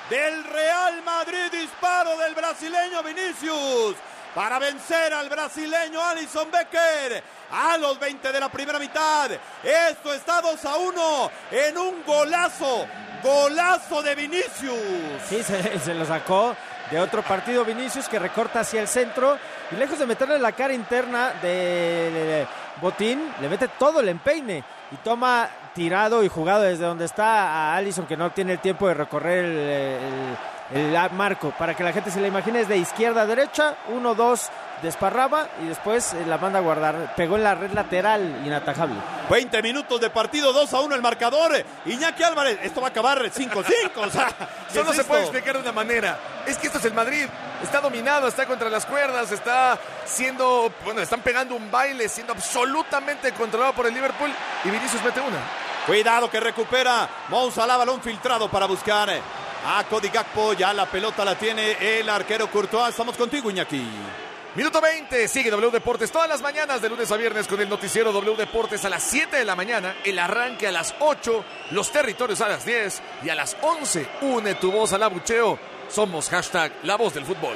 [0.10, 3.96] Del Real Madrid, disparo del brasileño Vinicius
[4.40, 7.22] para vencer al brasileño Alison Becker
[7.52, 9.30] a los 20 de la primera mitad.
[9.62, 12.88] Esto está 2 a 1 en un golazo,
[13.22, 14.80] golazo de Vinicius.
[15.28, 16.56] Sí, se, lo sacó
[16.90, 19.38] de otro partido Vinicius que recorta hacia el centro
[19.72, 22.48] y lejos de meterle la cara interna de,
[22.82, 27.76] Botín, le mete todo el empeine y toma tirado y jugado desde donde está a
[27.76, 30.38] Allison que no tiene el tiempo de recorrer el-
[30.72, 31.52] el marco.
[31.58, 34.50] Para que la gente se le imagine es de izquierda a derecha, uno, dos,
[34.82, 37.14] desparraba y después eh, la manda a guardar.
[37.16, 38.96] Pegó en la red lateral, inatajable.
[39.30, 41.64] 20 minutos de partido, 2 a 1 el marcador.
[41.86, 43.64] Iñaki Álvarez, esto va a acabar 5-5.
[43.96, 44.28] O sea,
[44.68, 46.18] ¿qué Solo es se puede explicar de una manera.
[46.46, 47.26] Es que esto es el Madrid.
[47.64, 53.32] Está dominado, está contra las cuerdas, está siendo, bueno, están pegando un baile, siendo absolutamente
[53.34, 54.32] controlado por el Liverpool
[54.64, 55.40] y Vinicius mete una.
[55.86, 59.10] Cuidado que recupera Mou Salah, balón filtrado para buscar
[59.66, 60.54] a Cody Gakpo.
[60.54, 62.90] Ya la pelota la tiene el arquero Courtois.
[62.90, 63.84] Estamos contigo, Iñaki.
[64.56, 68.12] Minuto 20, sigue W Deportes todas las mañanas de lunes a viernes con el noticiero
[68.12, 72.42] W Deportes a las 7 de la mañana, el arranque a las 8, los territorios
[72.42, 75.60] a las 10 y a las 11 une tu voz al abucheo.
[75.88, 77.56] Somos hashtag la voz del fútbol.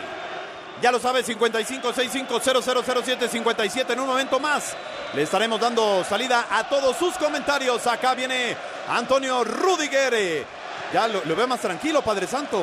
[0.83, 4.75] Ya lo sabe, 5565000757 en un momento más.
[5.15, 7.87] Le estaremos dando salida a todos sus comentarios.
[7.87, 8.55] Acá viene
[8.87, 10.45] Antonio Rudiger.
[10.93, 12.61] Ya lo, lo veo más tranquilo, Padre Santo.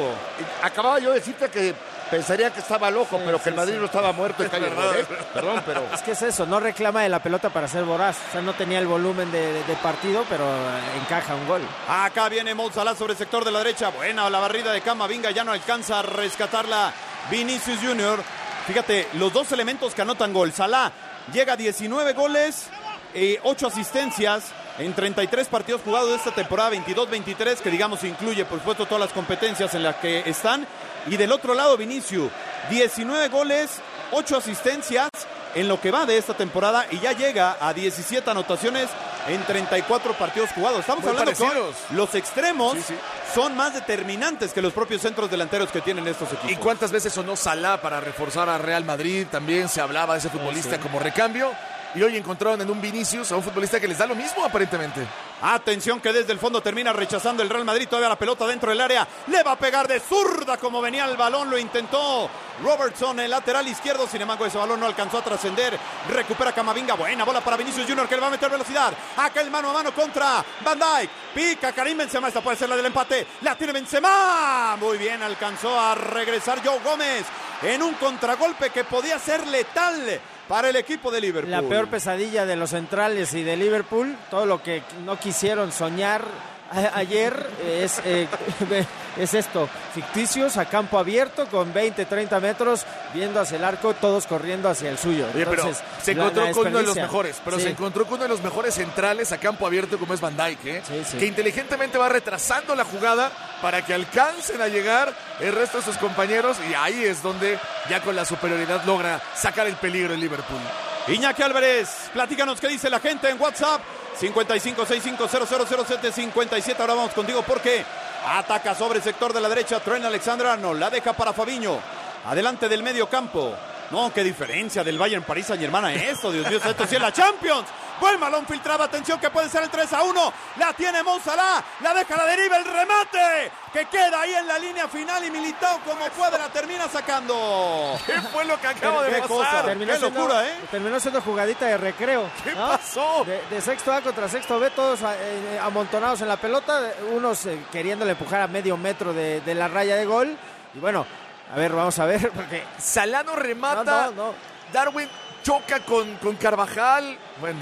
[0.63, 1.75] Acababa yo de decirte que
[2.11, 3.79] pensaría que estaba loco, Sí, pero que sí, el Madrid sí.
[3.81, 5.07] no estaba muerto en calle Rodríguez.
[5.35, 8.17] Perdón, pero Es que es eso, no reclama de la pelota para ser voraz.
[8.29, 11.63] O sea, no tenía el volumen de, de- de partido, pero eh, encaja un gol.
[11.89, 13.89] Acá viene Mo Salah sobre el sector de la derecha.
[13.91, 16.93] Buena la barrida de Camavinga, ya no alcanza a rescatarla
[17.31, 18.21] Vinicius Junior.
[18.67, 20.53] Fíjate, los dos elementos que anotan gol.
[20.53, 20.93] Salah
[21.33, 22.69] llega a 19 goles,
[23.13, 28.59] y 8 asistencias en 33 partidos jugados de esta temporada 22-23, que digamos incluye por
[28.59, 30.67] supuesto todas las competencias en las que están.
[31.07, 32.31] Y del otro lado Vinicius,
[32.71, 33.71] 19 goles,
[34.13, 35.09] 8 asistencias
[35.55, 38.89] en lo que va de esta temporada y ya llega a 17 anotaciones
[39.29, 40.81] en 34 partidos jugados.
[40.81, 41.77] Estamos Muy hablando que parecidos.
[41.91, 42.95] los extremos Sí, sí.
[43.35, 46.51] son más determinantes que los propios centros delanteros que tienen estos equipos.
[46.53, 49.27] ¿Y cuántas veces sonó Salah para reforzar a Real Madrid?
[49.31, 51.51] También se hablaba de ese futbolista como recambio.
[51.95, 55.05] Y hoy encontraron en un Vinicius a un futbolista que les da lo mismo aparentemente.
[55.43, 57.89] Atención que desde el fondo termina rechazando el Real Madrid.
[57.89, 59.09] Todavía la pelota dentro del área.
[59.27, 61.51] Le va a pegar de zurda como venía el balón.
[61.51, 62.29] Lo intentó
[62.63, 64.07] Robertson, el lateral izquierdo.
[64.07, 65.77] Sin embargo, ese balón no alcanzó a trascender.
[66.11, 66.95] Recupera Camavinga.
[66.95, 68.93] Buena bola para Vinicius Junior que le va a meter velocidad.
[69.17, 71.11] Acá el mano a mano contra Van Dijk.
[71.35, 72.29] Pica Karim Benzema.
[72.29, 73.27] Esta puede ser la del empate.
[73.41, 74.77] La tiene Benzema.
[74.79, 77.25] Muy bien, alcanzó a regresar Joe Gómez
[77.63, 80.21] en un contragolpe que podía ser letal
[80.51, 81.53] para el equipo de Liverpool.
[81.53, 86.25] La peor pesadilla de los centrales y de Liverpool, todo lo que no quisieron soñar
[86.71, 88.29] ayer es, eh,
[89.17, 94.27] es esto, ficticios a campo abierto con 20, 30 metros, viendo hacia el arco, todos
[94.27, 95.27] corriendo hacia el suyo.
[95.35, 97.65] Oye, pero Entonces, se encontró la con uno de los mejores, pero Sí.
[97.65, 100.65] se encontró con uno de los mejores centrales a campo abierto como es Van Dijk,
[100.67, 100.83] ¿eh?
[100.87, 101.19] Sí, sí.
[101.19, 103.31] que inteligentemente va retrasando la jugada
[103.61, 108.01] para que alcancen a llegar el resto de sus compañeros y ahí es donde ya
[108.01, 110.61] con la superioridad logra sacar el peligro el Liverpool.
[111.09, 113.81] Iñaki Álvarez, platícanos qué dice la gente en WhatsApp.
[114.21, 116.81] 5565000757.
[116.81, 117.85] Ahora vamos contigo porque
[118.27, 119.81] ataca sobre el sector de la derecha.
[119.81, 121.79] Trent Alexander Arnold la deja para Fabiño.
[122.27, 123.57] Adelante del medio campo.
[123.91, 127.03] No, qué diferencia del Bayern París Saint Germain a esto, Dios mío, esto sí es
[127.03, 127.67] la Champions.
[128.01, 130.33] Buen balón filtrado, atención que puede ser el 3 a 1.
[130.57, 134.49] La tiene Mo Salah, la deja a la deriva, el remate que queda ahí en
[134.49, 137.99] la línea final y Militao como puede la termina sacando.
[138.07, 139.29] ¿Qué fue lo que acaba de pasar?
[139.29, 139.63] cosa.
[139.65, 140.55] Terminó Qué siendo- locura, ¿eh?
[140.71, 142.31] Terminó siendo jugadita de recreo.
[142.43, 142.69] ¿Qué ¿no?
[142.69, 143.25] pasó?
[143.25, 146.81] De, de sexto A contra sexto B, todos eh, amontonados en la pelota,
[147.13, 150.37] unos eh, queriéndole empujar a medio metro de, de la raya de gol.
[150.75, 151.07] Y bueno,
[151.53, 154.35] a ver, vamos a ver, porque Salano remata, No, no, no.
[154.73, 155.09] Darwin
[155.43, 157.17] choca con, con Carvajal.
[157.41, 157.61] Bueno,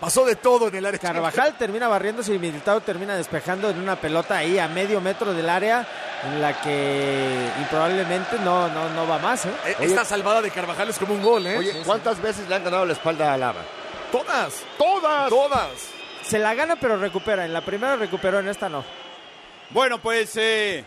[0.00, 0.98] pasó de todo en el área.
[0.98, 5.48] Carvajal termina barriéndose y Militao termina despejando en una pelota ahí a medio metro del
[5.48, 5.86] área
[6.24, 9.46] en la que improbablemente no, no, no va más.
[9.46, 9.50] ¿eh?
[9.66, 11.58] Eh, Esta salvada de Carvajal es como un gol, ¿eh?
[11.58, 13.60] Oye, ¿cuántas veces le han ganado la espalda a Lava?
[14.12, 15.28] todas, ¡Todas!
[15.30, 15.68] todas.
[16.22, 17.44] Se la gana pero recupera.
[17.44, 18.84] En la primera recuperó, en esta no.
[19.70, 20.84] Bueno, pues eh,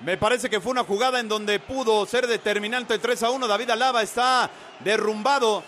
[0.00, 3.48] me parece que fue una jugada en donde pudo ser determinante 3 a 1.
[3.48, 5.62] David Alaba está derrumbado,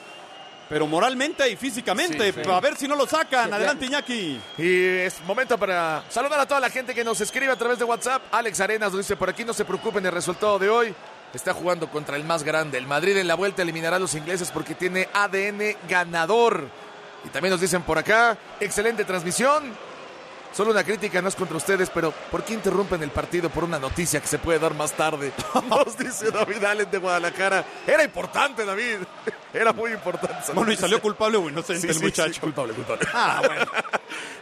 [0.68, 2.32] pero moralmente y físicamente.
[2.32, 2.50] Sí, sí.
[2.50, 3.52] A ver si no lo sacan.
[3.52, 4.40] Adelante, Iñaki.
[4.58, 7.84] Y es momento para saludar a toda la gente que nos escribe a través de
[7.84, 8.22] WhatsApp.
[8.30, 10.94] Alex Arenas nos dice, por aquí no se preocupen del resultado de hoy.
[11.32, 12.78] Está jugando contra el más grande.
[12.78, 16.68] El Madrid en la vuelta eliminará a los ingleses porque tiene ADN ganador.
[17.24, 19.88] Y también nos dicen por acá, excelente transmisión.
[20.52, 23.78] Solo una crítica, no es contra ustedes, pero ¿por qué interrumpen el partido por una
[23.78, 25.32] noticia que se puede dar más tarde?
[25.68, 27.64] Nos dice David Allen de Guadalajara.
[27.87, 28.98] Era importante, David.
[29.52, 30.37] Era muy importante.
[30.42, 30.82] esa Bueno, y noticia.
[30.82, 32.34] salió culpable o inocente Sí, el sí, muchacho.
[32.34, 33.06] sí, culpable, culpable.
[33.14, 33.64] Ah, bueno.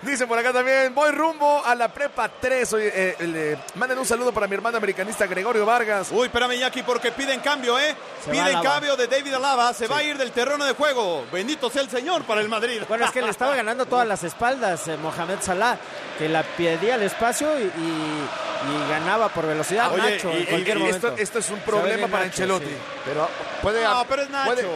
[0.02, 2.72] Dice por acá también, voy rumbo a la prepa 3.
[2.74, 6.08] Oye, eh, le- manden un saludo para mi hermano americanista Gregorio Vargas.
[6.10, 7.94] Uy, espérame, Iñaki, porque piden cambio, ¿eh?
[8.22, 8.62] Se va piden Alaba.
[8.74, 9.72] cambio de David Alaba.
[9.74, 11.24] Se va a ir del terreno de juego.
[11.32, 12.82] Bendito sea el Señor para el Madrid.
[12.88, 15.78] Bueno, es que le estaba ganando todas las espaldas eh, Mohamed Salah,
[16.18, 18.28] que la pedía el espacio y, y-
[18.68, 19.92] y ganaba por velocidad.
[19.92, 21.08] Oye, Nacho, y- en cualquier y momento.
[21.08, 22.66] Esto, esto es un problema para Nacho, Ancelotti.
[22.66, 22.76] sí.
[23.04, 23.28] Pero
[23.62, 23.84] puede.
[23.84, 24.46] No, pero es Nacho.
[24.54, 24.66] puede-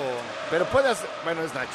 [0.51, 1.71] pero puede hacer- Bueno, es Nacho.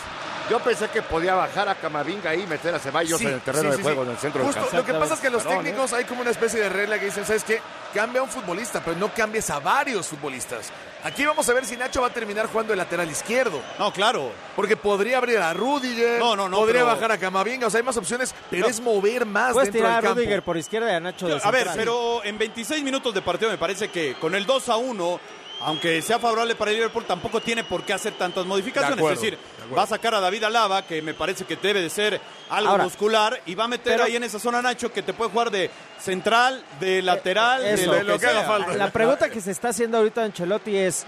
[0.50, 3.42] Yo pensé que podía bajar a Camavinga ahí y meter a Ceballos Sí, en el
[3.42, 4.06] terreno sí, de sí, juego, sí.
[4.10, 4.78] en el centro del Justo, campo.
[4.78, 7.06] Lo que pasa es que los Perdón, técnicos hay como una especie de regla que
[7.06, 7.60] dicen, ¿sabes qué?
[7.96, 10.68] Cambia a un futbolista, pero no cambies a varios futbolistas.
[11.06, 13.62] Aquí vamos a ver si Nacho va a terminar jugando de lateral izquierdo.
[13.78, 14.32] No, claro.
[14.56, 17.78] Porque podría abrir a Rudiger, No, no, no, podría pero- bajar a Camavinga, o sea,
[17.80, 18.68] hay más opciones, pero No.
[18.70, 20.20] es mover más Puedes dentro tirar del a campo.
[20.20, 23.52] Rudiger por izquierda y a Nacho de A ver, pero en 26 minutos de partido
[23.52, 25.20] me parece que con el 2 a 1,
[25.66, 28.96] aunque sea favorable para el Liverpool, tampoco tiene por qué hacer tantas modificaciones.
[28.98, 31.56] De acuerdo, es decir, de va a sacar a David Alaba, que me parece que
[31.56, 34.62] debe de ser algo Ahora, muscular, y va a meter pero- ahí en esa zona
[34.62, 37.88] Nacho que te puede jugar de central, de lateral, de eso.
[37.92, 38.74] lo, De lo que haga falta.
[38.76, 41.04] La pregunta que se está haciendo ahorita Ancelotti es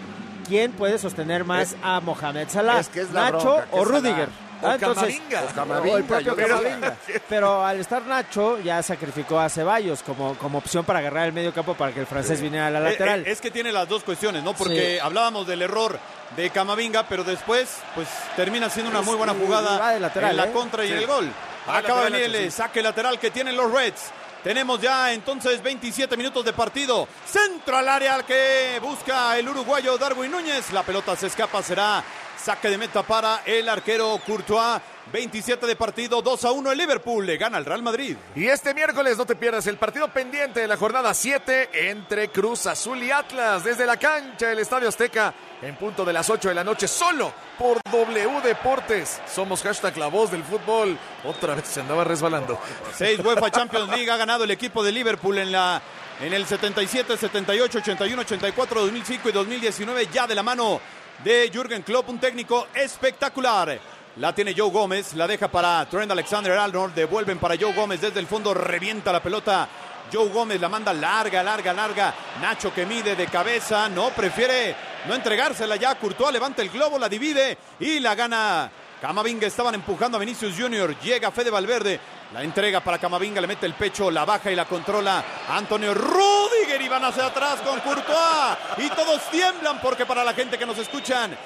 [0.48, 2.80] ¿quién puede sostener más a Mohamed Salah?
[2.80, 4.28] es que es la ¿Nacho bronca, o Salah.
[4.62, 5.44] O Ah, entonces- Camavinga.
[5.44, 6.48] O Camavinga, O el propio yo creo.
[6.58, 6.96] Camavinga.
[7.30, 11.54] Pero al estar Nacho, ya sacrificó a Ceballos como, como opción para agarrar el medio
[11.54, 13.20] campo para que el francés viniera a la Eh, lateral.
[13.28, 14.54] eh, Es que tiene las dos cuestiones, ¿no?
[14.54, 15.00] Porque Sí.
[15.00, 16.00] hablábamos del error
[16.36, 20.46] de Camavinga, pero después, pues termina siendo una muy buena jugada de lateral, en la
[20.46, 20.52] ¿eh?
[20.52, 20.94] contra y Sí.
[20.96, 21.30] el gol.
[21.68, 24.12] Acaba de venir el saque lateral que tienen los Reds.
[24.48, 27.06] Tenemos ya entonces 27 minutos de partido.
[27.26, 30.72] Centro al área que busca el uruguayo Darwin Núñez.
[30.72, 32.02] La pelota se escapa, será
[32.42, 34.82] saque de meta para el arquero Courtois.
[35.12, 37.26] 27 de partido, 2 a 1 el Liverpool.
[37.26, 38.16] Le gana al Real Madrid.
[38.36, 42.66] Y este miércoles no te pierdas el partido pendiente de la jornada 7 entre Cruz
[42.68, 46.56] Azul y Atlas desde la cancha del Estadio Azteca en punto de las 8 de
[46.56, 49.22] la noche solo por W Deportes.
[49.34, 50.98] Somos hashtag la voz del fútbol.
[51.24, 52.60] Otra vez se andaba resbalando.
[52.96, 55.82] Seis UEFA Champions League ha ganado el equipo de Liverpool en la
[56.20, 60.82] en el 77, 78, 81, 84, 2005 y 2019 ya de la mano
[61.24, 63.80] de Jürgen Klopp, un técnico espectacular.
[64.20, 68.26] La tiene Joe Gómez, la deja para Trent Alexander-Arnold, devuelven para Joe Gómez desde el
[68.26, 69.70] fondo, revienta la pelota.
[70.12, 72.16] Joe Gómez la manda larga, larga, larga.
[72.42, 74.76] Nacho que mide de cabeza, no prefiere
[75.08, 75.94] no entregársela ya.
[75.96, 80.98] Courtois levanta el globo, la divide y la gana Camavinga estaban empujando a Vinicius Junior.
[81.00, 82.00] Llega Fede Valverde.
[82.34, 86.82] La entrega para Camavinga, le mete el pecho, la baja y la controla Antonio Rudiger.
[86.82, 88.58] Y van hacia atrás con Courtois.
[88.78, 91.38] Y todos tiemblan porque para la gente que nos escuchan,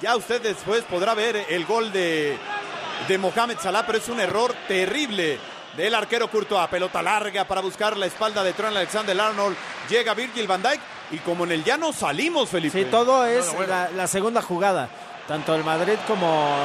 [0.00, 2.36] ya usted después podrá ver el gol de,
[3.08, 5.38] de Mohamed Salah, pero es un error terrible
[5.76, 6.68] del arquero Courtois.
[6.68, 9.56] Pelota larga para buscar la espalda de Trent Alexander Arnold.
[9.88, 10.80] Llega Virgil van Dijk.
[11.12, 12.82] Y como en el llano salimos, Felipe.
[12.82, 13.68] Sí, todo es no, bueno.
[13.72, 14.88] la, la segunda jugada.
[15.28, 16.56] Tanto el Madrid como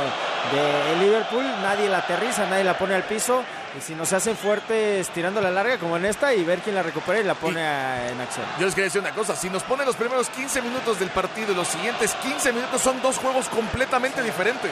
[0.52, 3.44] de Liverpool, nadie la aterriza, nadie la pone al piso.
[3.78, 6.84] Y si nos hacen fuertes tirando la larga como en esta y ver quién la
[6.84, 8.46] recupera y la pone a- en acción.
[8.60, 11.54] Yo les quería decir una cosa, si nos ponen los primeros 15 minutos del partido
[11.54, 14.72] y los siguientes 15 minutos son dos juegos completamente diferentes.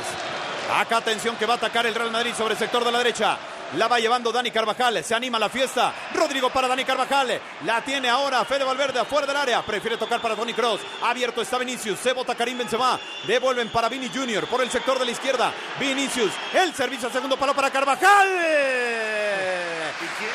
[0.78, 3.38] Acá atención que va a atacar el Real Madrid sobre el sector de la derecha.
[3.76, 5.04] La va llevando Dani Carvajal.
[5.04, 5.94] Se anima la fiesta.
[6.14, 7.40] Rodrigo para Dani Carvajal.
[7.66, 9.62] La tiene ahora Fede Valverde afuera del área.
[9.62, 10.82] Prefiere tocar para Tony Cross.
[11.04, 12.00] Abierto está Vinicius.
[12.00, 13.00] Se bota Karim Benzema.
[13.28, 15.54] Devuelven para Vini Junior por el sector de la izquierda.
[15.80, 16.32] Vinicius.
[16.54, 18.28] El servicio al segundo palo para Carvajal.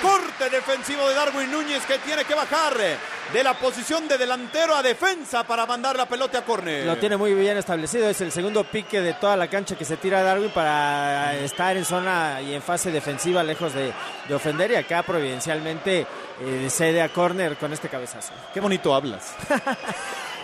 [0.00, 2.76] Corte defensivo de Darwin Núñez que tiene que bajar
[3.32, 6.84] de la posición de delantero a defensa para mandar la pelota a córner.
[6.86, 8.08] Lo tiene muy bien establecido.
[8.08, 11.84] Es el segundo pique de toda la cancha que se tira Darwin para estar en
[11.84, 13.92] zona y en fase defensiva, lejos de,
[14.28, 14.72] de ofender.
[14.72, 16.06] Y acá providencialmente
[16.40, 18.32] eh, cede a córner con este cabezazo.
[18.52, 19.34] Qué bonito hablas.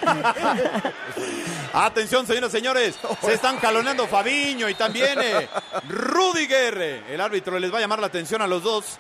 [1.72, 2.98] Atención, señoras y señores.
[3.22, 5.48] Se están jaloneando Fabiño y también eh,
[5.88, 7.04] Rudiger.
[7.08, 8.98] El árbitro les va a llamar la atención a los dos.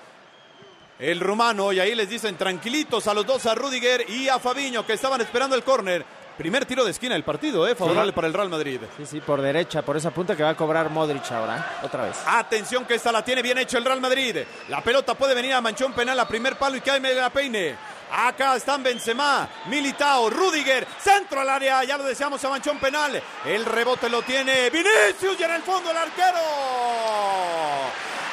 [0.98, 4.84] El rumano, y ahí les dicen tranquilitos a los dos, a Rudiger y a Fabiño,
[4.84, 6.04] que estaban esperando el córner.
[6.40, 8.80] Primer tiro de esquina del partido, eh, favorable para el Real Madrid.
[8.96, 11.58] Sí, sí, por derecha, por esa punta que va a cobrar Modric ahora.
[11.58, 11.84] ¿eh?
[11.84, 12.16] Otra vez.
[12.24, 14.38] Atención que esta la tiene bien hecho el Real Madrid.
[14.70, 17.76] La pelota puede venir a manchón penal a primer palo y cae la peine.
[18.10, 23.22] Acá están Benzema, Militao, Rudiger, centro al área, ya lo deseamos a manchón penal.
[23.44, 26.40] El rebote lo tiene Vinicius y en el fondo el arquero.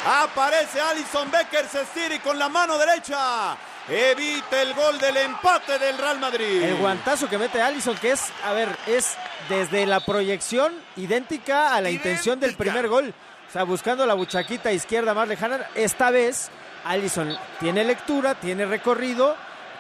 [0.06, 3.58] Aparece Alison Becker, se estira y con la mano derecha
[3.90, 6.64] evita el gol del empate del Real Madrid.
[6.64, 9.16] El guantazo que mete Allison, que es, a ver, es
[9.50, 13.14] desde la proyección idéntica a la intención del primer gol.
[13.48, 15.68] O sea, buscando la buchaquita izquierda más lejana.
[15.74, 16.50] Esta vez,
[16.84, 19.36] Allison tiene lectura, tiene recorrido,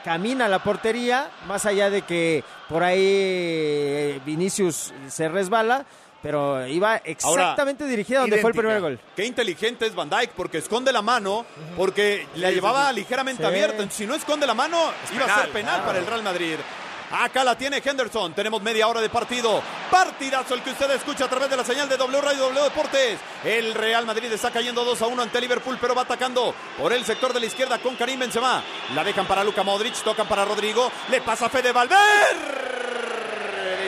[0.05, 5.85] camina a la portería, más allá de que por ahí eh, Vinicius se resbala,
[6.21, 8.99] pero iba exactamente dirigida donde fue el primer gol.
[9.15, 13.47] Qué inteligente es Van Dijk porque esconde la mano, porque la llevaba ligeramente Sí.
[13.47, 13.89] abierta.
[13.89, 14.77] Si no esconde la mano,
[15.13, 16.55] iba a ser penal, para el Real Madrid.
[17.09, 18.33] Acá la tiene Henderson.
[18.33, 19.61] Tenemos media hora de partido.
[19.89, 23.17] Partidazo el que usted escucha a través de la señal de W Radio W Deportes.
[23.45, 27.05] El Real Madrid está cayendo 2 a 1 ante Liverpool, pero va atacando por el
[27.05, 28.61] sector de la izquierda con Karim Benzema.
[28.93, 30.91] La dejan para Luka Modric, tocan para Rodrigo.
[31.09, 33.06] Le pasa Fede Valverde.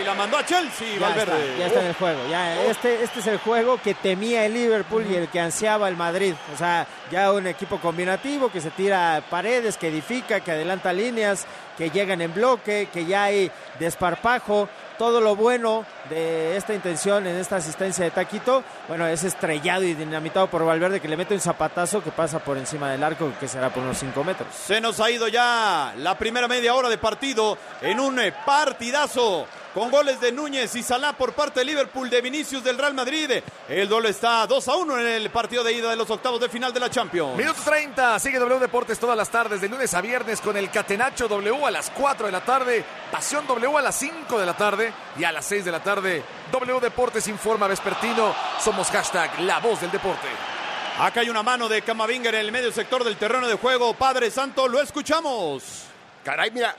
[0.01, 1.39] Y la mandó a Chelsea, Ya Valverde.
[1.51, 2.19] está, ya está en el juego.
[2.29, 5.95] Ya, este, este es el juego que temía el Liverpool y el que ansiaba el
[5.97, 6.33] Madrid.
[6.53, 11.45] O sea, ya un equipo combinativo que se tira paredes, que edifica, que adelanta líneas,
[11.77, 14.69] que llegan en bloque, que ya hay desparpajo.
[14.97, 19.93] Todo lo bueno de esta intención en esta asistencia de Taquito, bueno, es estrellado y
[19.93, 23.47] dinamitado por Valverde que le mete un zapatazo que pasa por encima del arco, que
[23.47, 24.49] será por unos 5 metros.
[24.53, 29.91] Se nos ha ido ya la primera media hora de partido en un partidazo con
[29.91, 33.31] goles de Núñez y Salah por parte de Liverpool, de Vinicius del Real Madrid.
[33.67, 36.49] El duelo está 2 a 1 en el partido de ida de los octavos de
[36.49, 37.37] final de la Champions.
[37.37, 41.27] Minuto 30, sigue W Deportes todas las tardes, de lunes a viernes con el Catenacho
[41.27, 44.93] W a las 4 de la tarde, Pasión W a las 5 de la tarde
[45.17, 48.33] y a las 6 de la tarde W Deportes informa vespertino.
[48.59, 50.27] Somos hashtag La Voz del Deporte.
[50.99, 53.93] Acá hay una mano de Camavinga en el medio sector del terreno de juego.
[53.93, 55.83] Padre Santo, lo escuchamos.
[56.25, 56.75] Caray, mira,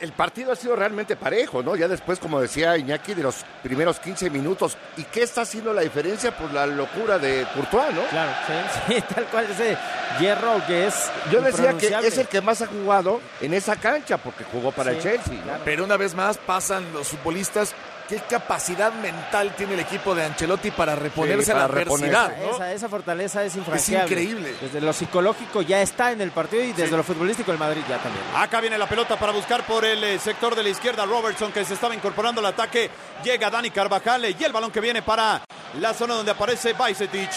[0.00, 1.76] el partido ha sido realmente parejo, ¿no?
[1.76, 4.76] Ya después, como decía Iñaki, de los primeros 15 minutos.
[4.96, 6.36] ¿Y qué está haciendo la diferencia?
[6.36, 8.02] Pues la locura de Courtois, ¿no?
[8.06, 9.76] Claro, sí, sí, tal cual ese
[10.18, 11.10] hierro que es.
[11.30, 14.92] Yo decía que es el que más ha jugado en esa cancha, porque jugó para
[14.92, 15.34] el Chelsea.
[15.44, 15.52] ¿no?
[15.64, 17.74] Pero una vez más pasan los futbolistas.
[18.08, 22.14] ¿Qué capacidad mental tiene el equipo de Ancelotti para reponerse Sí, a la reponerse.
[22.14, 22.44] adversidad?
[22.50, 22.54] ¿no?
[22.54, 24.04] Esa, esa fortaleza es infranqueable.
[24.22, 24.54] increíble.
[24.60, 27.96] Desde lo psicológico ya está en el partido y desde lo futbolístico el Madrid ya
[27.98, 28.22] también.
[28.36, 31.64] Acá viene la pelota para buscar por el eh, sector de la izquierda Robertson que
[31.64, 32.90] se estaba incorporando al ataque.
[33.24, 35.40] Llega Dani Carvajal eh, y el balón que viene para
[35.80, 37.30] la zona donde aparece Bajcetic.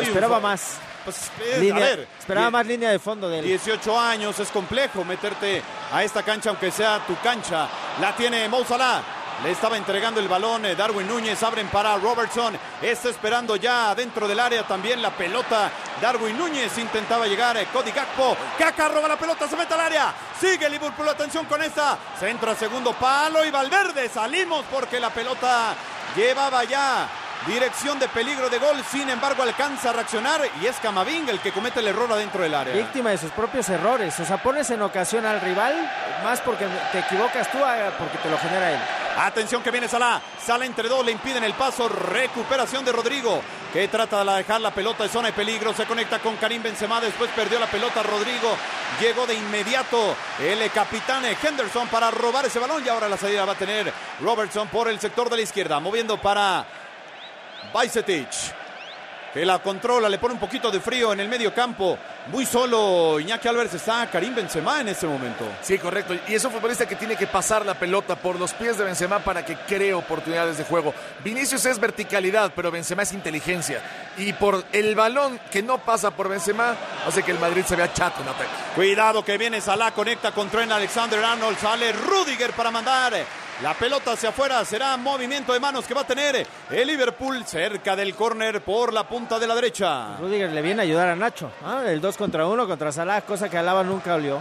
[0.00, 0.76] Esperaba más.
[1.04, 3.44] Pues, eh, Línea- a ver, esperaba más línea de fondo de él.
[3.44, 5.62] 18 años, es complejo meterte
[5.92, 7.68] a esta cancha aunque sea tu cancha.
[8.00, 9.02] La tiene Mo Salah.
[9.42, 14.28] Le estaba entregando el balón eh, Darwin Núñez, abren para Robertson, está esperando ya dentro
[14.28, 15.70] del área también la pelota.
[16.00, 20.14] Darwin Núñez intentaba llegar, eh, Cody Gakpo, Caca roba la pelota, se mete al área,
[20.40, 25.10] sigue Liverpool, atención con esta, se entra a segundo palo y Valverde, salimos porque la
[25.10, 25.74] pelota
[26.16, 27.08] llevaba ya
[27.46, 31.52] dirección de peligro de gol, sin embargo alcanza a reaccionar y es Camavinga el que
[31.52, 32.74] comete el error adentro del área.
[32.74, 34.18] Víctima de sus propios errores.
[34.20, 35.74] O sea, pones en ocasión al rival
[36.22, 38.78] más porque te equivocas tú a- porque te lo genera él.
[39.16, 40.20] Atención que viene Salah.
[40.44, 41.88] Salah entre dos, le impiden el paso.
[41.88, 43.40] Recuperación de Rodrigo,
[43.72, 45.72] que trata de dejar la pelota de zona de peligro.
[45.72, 47.00] Se conecta con Karim Benzema.
[47.00, 48.56] Después perdió la pelota Rodrigo.
[49.00, 52.82] Llegó de inmediato el capitán Henderson para robar ese balón.
[52.84, 55.78] Y ahora la salida va a tener Robertson por el sector de la izquierda.
[55.78, 56.66] Moviendo para
[57.74, 58.28] Bajcetic.
[59.34, 61.98] Que la controla, le pone un poquito de frío en el medio campo.
[62.28, 65.44] Muy solo Iñaki Álvarez está Karim Benzema en este momento.
[65.60, 66.14] Sí, correcto.
[66.28, 69.18] Y es un futbolista que tiene que pasar la pelota por los pies de Benzema
[69.18, 70.94] para que cree oportunidades de juego.
[71.24, 73.82] Vinicius es verticalidad, pero Benzema es inteligencia.
[74.18, 77.92] Y por el balón que no pasa por Benzema, hace que el Madrid se vea
[77.92, 78.50] chato en ataque.
[78.76, 83.14] Cuidado que viene Salah, conecta con Trent Alexander Arnold, sale Rudiger para mandar
[83.64, 87.96] la pelota hacia afuera, será movimiento de manos que va a tener el Liverpool cerca
[87.96, 90.18] del córner por la punta de la derecha.
[90.18, 91.50] Rudiger le viene a ayudar a Nacho.
[91.64, 91.82] ¿ah?
[91.86, 94.38] El 2 contra 1 contra Salah, cosa que Alaba nunca olió.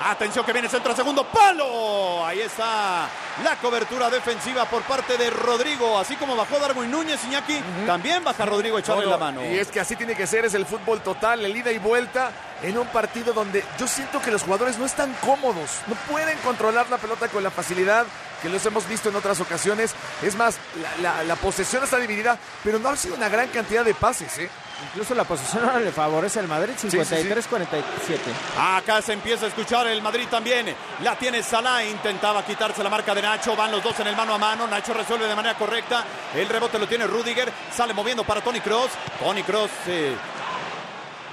[0.00, 2.24] Atención que viene centro segundo palo.
[2.26, 3.08] Ahí está
[3.44, 8.44] la cobertura defensiva por parte de Rodrigo, así como bajó Darwin Núñez Iñaki, también baja
[8.44, 9.44] Rodrigo echarle la mano.
[9.44, 12.30] Y es que así tiene que ser, es el fútbol total, el ida y vuelta
[12.62, 16.88] en un partido donde yo siento que los jugadores no están cómodos, no pueden controlar
[16.90, 18.04] la pelota con la facilidad
[18.42, 19.94] que los hemos visto en otras ocasiones.
[20.22, 20.56] Es más,
[21.00, 24.36] la, la- la posesión está dividida, pero no ha sido una gran cantidad de pases,
[24.38, 24.50] ¿eh?
[24.90, 26.96] Incluso la posición ahora le favorece al Madrid, sí, sí.
[26.98, 28.18] 53-47.
[28.58, 30.74] Acá se empieza a escuchar el Madrid también.
[31.02, 33.56] La tiene Salah, intentaba quitarse la marca de Nacho.
[33.56, 34.66] Van los dos en el mano a mano.
[34.66, 36.04] Nacho resuelve de manera correcta.
[36.34, 37.52] El rebote lo tiene Rudiger.
[37.74, 38.90] Sale moviendo para Tony Cross.
[39.20, 39.70] Tony Cross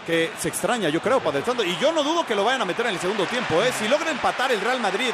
[0.10, 1.64] que se extraña, yo creo, Padre Santo.
[1.64, 3.62] Y yo no dudo que lo vayan a meter en el segundo tiempo.
[3.62, 3.72] ¿eh?
[3.78, 5.12] Si logra empatar el Real Madrid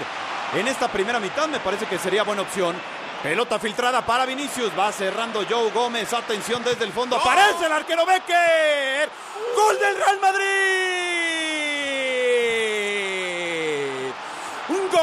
[0.53, 2.77] en esta primera mitad, me parece que sería buena opción.
[3.25, 4.71] Pelota filtrada para Vinicius.
[4.77, 6.13] Va cerrando Joe Gómez.
[6.13, 7.15] Atención desde el fondo.
[7.15, 9.09] Aparece el arquero Becker.
[9.55, 10.45] Gol del Real Madrid.
[14.69, 15.01] Un gol.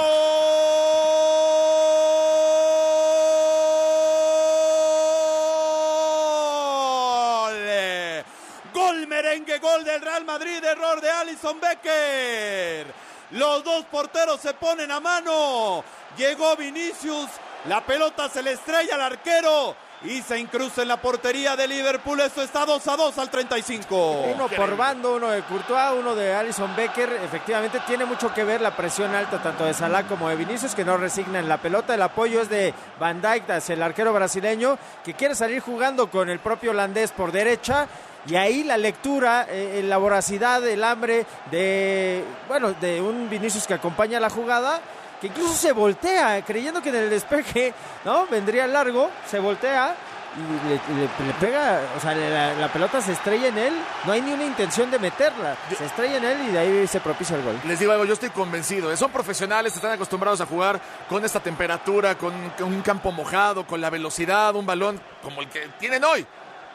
[8.72, 10.62] Gol merengue, gol del Real Madrid.
[10.62, 12.86] Error de Alison Becker.
[13.32, 15.82] Los dos porteros se ponen a mano.
[16.16, 17.28] Llegó Vinicius.
[17.68, 22.20] La pelota se le estrella al arquero y se incruza en la portería de Liverpool.
[22.20, 24.10] Esto está 2 a 2 al 35.
[24.34, 27.20] Uno por bando, uno de Courtois, uno de Alison Becker.
[27.24, 30.84] Efectivamente tiene mucho que ver la presión alta tanto de Salah como de Vinicius que
[30.84, 31.94] no resignan la pelota.
[31.94, 36.40] El apoyo es de Van Dijk el arquero brasileño que quiere salir jugando con el
[36.40, 37.86] propio holandés por derecha.
[38.26, 43.74] Y ahí la lectura, eh, la voracidad, el hambre de, bueno, de un Vinicius que
[43.74, 44.80] acompaña la jugada,
[45.22, 47.72] que incluso se voltea, creyendo que en el despeje,
[48.04, 48.26] ¿no?
[48.26, 49.94] Vendría largo, se voltea
[50.34, 54.12] y le, le- le pega, o sea, la, la pelota se estrella en él, no
[54.12, 57.36] hay ni una intención de meterla, se estrella en él y de ahí se propicia
[57.36, 57.54] el gol.
[57.66, 58.94] Les digo algo, yo estoy convencido.
[58.96, 63.80] Son profesionales, están acostumbrados a jugar con esta temperatura, con, con un campo mojado, con
[63.80, 66.26] la velocidad, un balón como el que tienen hoy.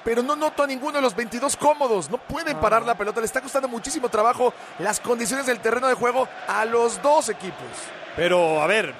[0.07, 2.09] Pero no noto a ninguno de los 22 cómodos.
[2.09, 3.19] No pueden parar la pelota.
[3.19, 7.67] Le está costando muchísimo trabajo las condiciones del terreno de juego a los dos equipos.
[8.15, 8.93] Pero, a ver,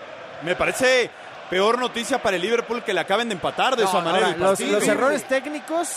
[0.43, 1.09] me parece
[1.49, 4.27] Peor noticia para el Liverpool que le acaben de empatar de esa manera.
[4.27, 5.87] Ahora, los, errores técnicos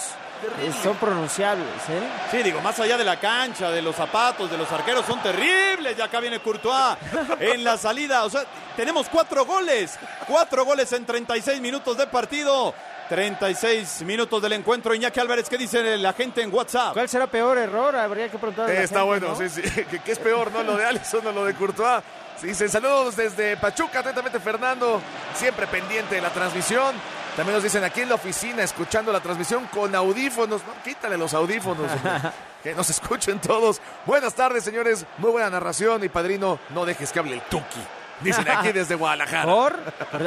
[0.61, 2.03] eh, son pronunciables, ¿eh?
[2.31, 5.99] Sí, digo, más allá de la cancha, de los zapatos, de los arqueros, son terribles.
[5.99, 6.97] Y acá viene Courtois
[7.41, 8.25] en la salida.
[8.25, 8.45] O sea,
[8.77, 9.99] tenemos cuatro goles.
[10.29, 12.73] Cuatro goles en 36 minutos de partido.
[13.11, 14.95] 36 minutos del encuentro.
[14.95, 16.93] Iñaki Álvarez, ¿qué dice la gente en WhatsApp?
[16.93, 17.97] ¿Cuál será peor error?
[17.97, 18.71] Habría que preguntar.
[18.71, 19.35] a la está gente, bueno, ¿no?
[19.37, 19.63] sí, sí.
[19.91, 20.63] ¿Qué, qué es peor, no?
[20.63, 22.05] Lo de Alisson o lo de Courtois.
[22.41, 25.01] Sí, Dicen saludos desde Pachuca, atentamente Fernando,
[25.35, 26.95] siempre pendiente de la transmisión.
[27.35, 30.63] También nos dicen aquí en la oficina, escuchando la transmisión con audífonos.
[30.65, 31.91] No, quítale los audífonos,
[32.63, 33.81] que nos escuchen todos.
[34.07, 35.05] Buenas tardes, señores.
[35.19, 36.05] Muy buena narración.
[36.05, 37.81] Y padrino, no dejes que hable el Tuki.
[38.21, 39.53] Dicen aquí desde Guadalajara.
[39.53, 39.77] ¿Por?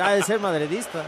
[0.01, 1.05] Ha de ser madridista.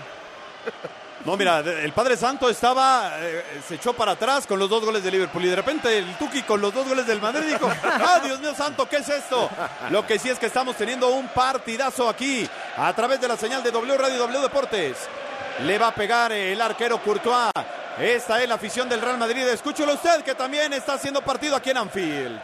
[1.25, 5.03] No, mira, el Padre Santo estaba, eh, se echó para atrás con los dos goles
[5.03, 8.21] de Liverpool y de repente el Tuki con los dos goles del Madrid dijo, ¡ah,
[8.23, 9.49] Dios mío santo, qué es esto!
[9.89, 12.47] Lo que sí es que estamos teniendo un partidazo aquí
[12.77, 14.97] a través de la señal de W Radio W Deportes.
[15.63, 17.51] Le va a pegar el arquero Courtois.
[17.99, 19.47] Esta es la afición del Real Madrid.
[19.47, 22.39] Escúchelo usted que también está haciendo partido aquí en Anfield.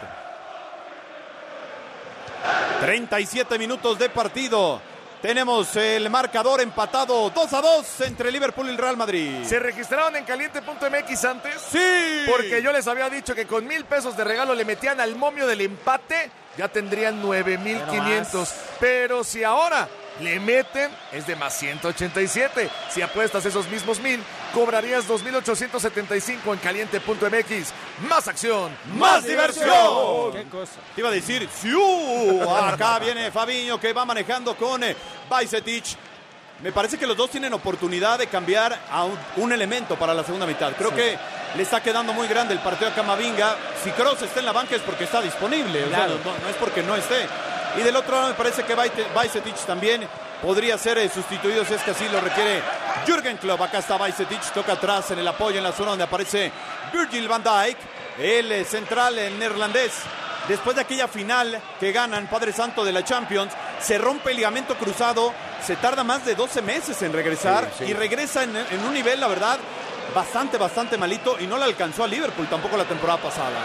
[2.79, 4.81] 37 minutos de partido.
[5.21, 9.43] Tenemos el marcador empatado 2 a 2 entre Liverpool y el Real Madrid.
[9.43, 11.53] ¿Se registraron en caliente.mx antes?
[11.71, 12.25] Sí.
[12.27, 15.45] Porque yo les había dicho que con mil pesos de regalo le metían al momio
[15.45, 18.51] del empate, ya tendrían nueve mil quinientos.
[18.79, 19.87] Pero si ahora
[20.21, 22.69] le meten, es de más 187.
[22.89, 24.21] Si apuestas esos mismos mil,
[24.53, 27.73] cobrarías 2.875 en caliente.mx.
[28.07, 30.31] Más acción, ¡Más diversión!
[30.33, 30.73] ¿Qué cosa?
[30.95, 32.41] Te iba a decir, ¡siu!
[32.49, 34.95] Acá viene Fabiño que va manejando con eh,
[35.29, 35.85] Bajcetic.
[36.61, 40.23] Me parece que los dos tienen oportunidad de cambiar a un, un elemento para la
[40.23, 40.71] segunda mitad.
[40.77, 41.17] Creo que
[41.55, 43.55] le está quedando muy grande el partido a Camavinga.
[43.83, 46.19] Si Kroos está en la banca es porque está disponible, o sea, Claro.
[46.23, 47.25] no, no es porque no esté.
[47.77, 50.07] Y del otro lado me parece que Bajcetic también
[50.41, 52.61] podría ser eh, sustituido si es que así lo requiere
[53.05, 53.61] Jürgen Klopp.
[53.61, 56.51] Acá está Bajcetic, toca atrás en el apoyo en la zona donde aparece
[56.91, 57.77] Virgil van Dijk,
[58.19, 59.93] el eh, central, el neerlandés.
[60.47, 64.75] Después de aquella final que ganan Padre Santo de la Champions, se rompe el ligamento
[64.75, 65.31] cruzado,
[65.65, 67.91] se tarda más de 12 meses en regresar Sí, sí.
[67.91, 69.59] y regresa en, en un nivel, la verdad,
[70.15, 73.59] bastante, bastante malito y no le alcanzó a Liverpool tampoco la temporada pasada.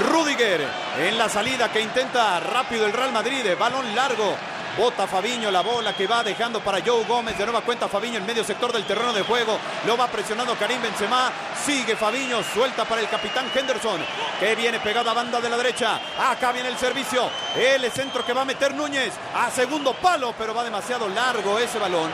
[0.00, 0.66] Rudiger
[0.98, 4.36] en la salida que intenta rápido el Real Madrid, balón largo.
[4.76, 7.36] Bota Fabiño la bola que va dejando para Joe Gómez.
[7.36, 9.58] De nueva cuenta Fabiño en medio sector del terreno de juego.
[9.84, 11.32] Lo va presionando Karim Benzema.
[11.66, 12.44] Sigue Fabiño.
[12.44, 14.00] Suelta para el capitán Henderson.
[14.38, 15.98] Que viene pegado a banda de la derecha.
[16.30, 17.28] Acá viene el servicio.
[17.56, 19.14] El centro que va a meter Núñez.
[19.34, 20.32] A segundo palo.
[20.38, 22.12] Pero va demasiado largo ese balón.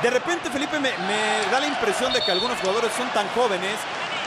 [0.00, 3.76] De repente Felipe me da la impresión de que algunos jugadores son tan jóvenes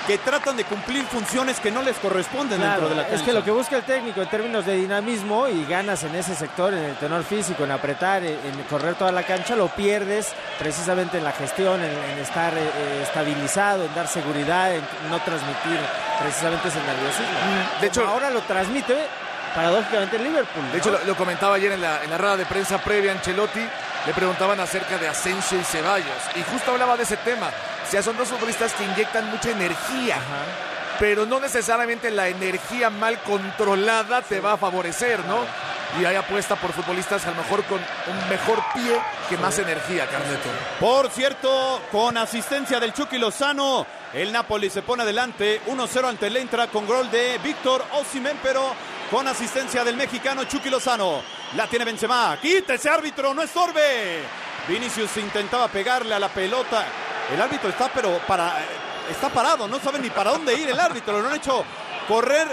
[0.09, 3.15] que tratan de cumplir funciones que no les corresponden Claro, dentro de la cancha.
[3.17, 6.33] es que lo que busca el técnico en términos de dinamismo y ganas en ese
[6.33, 8.39] sector, en el tenor físico, en apretar, en,
[8.69, 13.03] correr toda la cancha, lo pierdes precisamente en la gestión, en, en estar eh, eh,
[13.03, 14.81] estabilizado, en dar seguridad, en
[15.11, 15.79] no transmitir
[16.19, 17.79] precisamente ese nerviosismo.
[17.79, 18.95] De hecho- Como ahora lo transmite
[19.53, 20.63] paradójicamente el Liverpool.
[20.65, 20.77] De ¿no?
[20.77, 23.61] hecho, lo, lo comentaba ayer en la, en la rueda de prensa previa, Ancelotti
[24.05, 26.07] le preguntaban acerca de Asensio y Ceballos.
[26.35, 27.49] Y justo hablaba de ese tema.
[27.85, 30.17] O sea, son dos futbolistas que inyectan mucha energía.
[30.99, 35.39] Pero no necesariamente la energía mal controlada te va a favorecer, ¿no?
[35.99, 40.07] Y hay apuesta por futbolistas a lo mejor con un mejor pie que más energía,
[40.07, 40.49] Carneto.
[40.79, 46.37] Por cierto, con asistencia del Chucky Lozano, el Napoli se pone adelante 1-0 ante el
[46.37, 48.75] Eintra con gol de Víctor Osimhen, pero
[49.09, 51.21] con asistencia del mexicano Chucky Lozano.
[51.55, 52.37] La tiene Benzema.
[52.41, 53.33] ¡Quítese, árbitro!
[53.33, 54.21] ¡No estorbe!
[54.67, 56.85] Vinicius intentaba pegarle a la pelota.
[57.33, 58.53] El árbitro está, pero para,
[59.09, 59.67] está parado.
[59.67, 61.19] No sabe ni para dónde ir el árbitro.
[61.19, 61.63] Lo han hecho
[62.07, 62.47] correr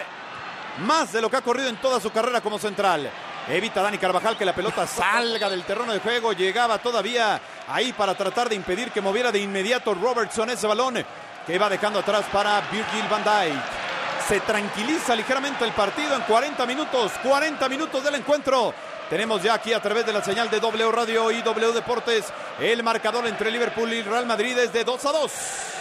[0.79, 3.11] más de lo que ha corrido en toda su carrera como central.
[3.49, 6.33] Evita Dani Carvajal que la pelota salga del terreno de juego.
[6.33, 11.05] Llegaba todavía ahí para tratar de impedir que moviera de inmediato Robertson ese balón
[11.47, 13.96] que va dejando atrás para Virgil van Dijk.
[14.29, 17.13] Se tranquiliza ligeramente el partido en 40 minutos.
[17.23, 18.75] 40 minutos del encuentro.
[19.09, 22.25] Tenemos ya aquí a través de la señal de W Radio y W Deportes
[22.59, 25.33] el marcador entre Liverpool y Real Madrid es de 2 a 2.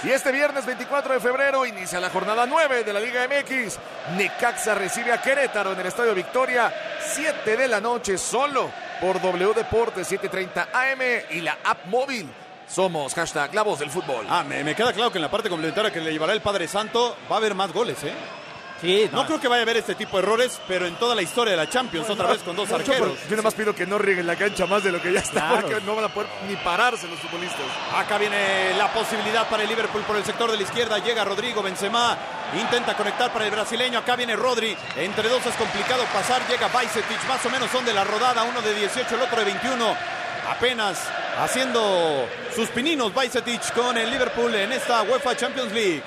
[0.04, 3.80] Y este viernes 24 de febrero inicia la jornada 9 de la Liga MX.
[4.16, 6.72] Necaxa recibe a Querétaro en el Estadio Victoria,
[7.14, 8.70] 7 de la noche solo
[9.02, 12.30] por W Deportes 7:30 AM y la app móvil.
[12.68, 14.26] Somos hashtag La Voz del Fútbol.
[14.30, 16.68] Ah, me, me queda claro que en la parte complementaria que le llevará el Padre
[16.68, 18.14] Santo va a haber más goles, ¿eh?
[18.82, 21.22] Sí, No creo que vaya a haber este tipo de errores, pero en toda la
[21.22, 23.18] historia de la Champions, otra vez con dos arqueros.
[23.24, 25.48] Yo nada más pido que no rieguen la cancha más de lo que ya está,
[25.48, 25.62] Claro.
[25.70, 27.62] porque no van a poder ni pararse los futbolistas.
[27.96, 30.98] Acá viene la posibilidad para el Liverpool por el sector de la izquierda.
[31.00, 32.18] Llega Rodrigo Benzema.
[32.60, 34.00] Intenta conectar para el brasileño.
[34.00, 34.76] Acá viene Rodri.
[34.98, 36.46] Entre dos es complicado pasar.
[36.50, 37.24] Llega Bajcetic.
[37.30, 38.44] Más o menos son de la rodada.
[38.44, 39.96] Uno de 18, el otro de 21.
[40.50, 41.00] Apenas
[41.40, 46.04] haciendo sus pininos Bajcetic con el Liverpool en esta UEFA Champions League.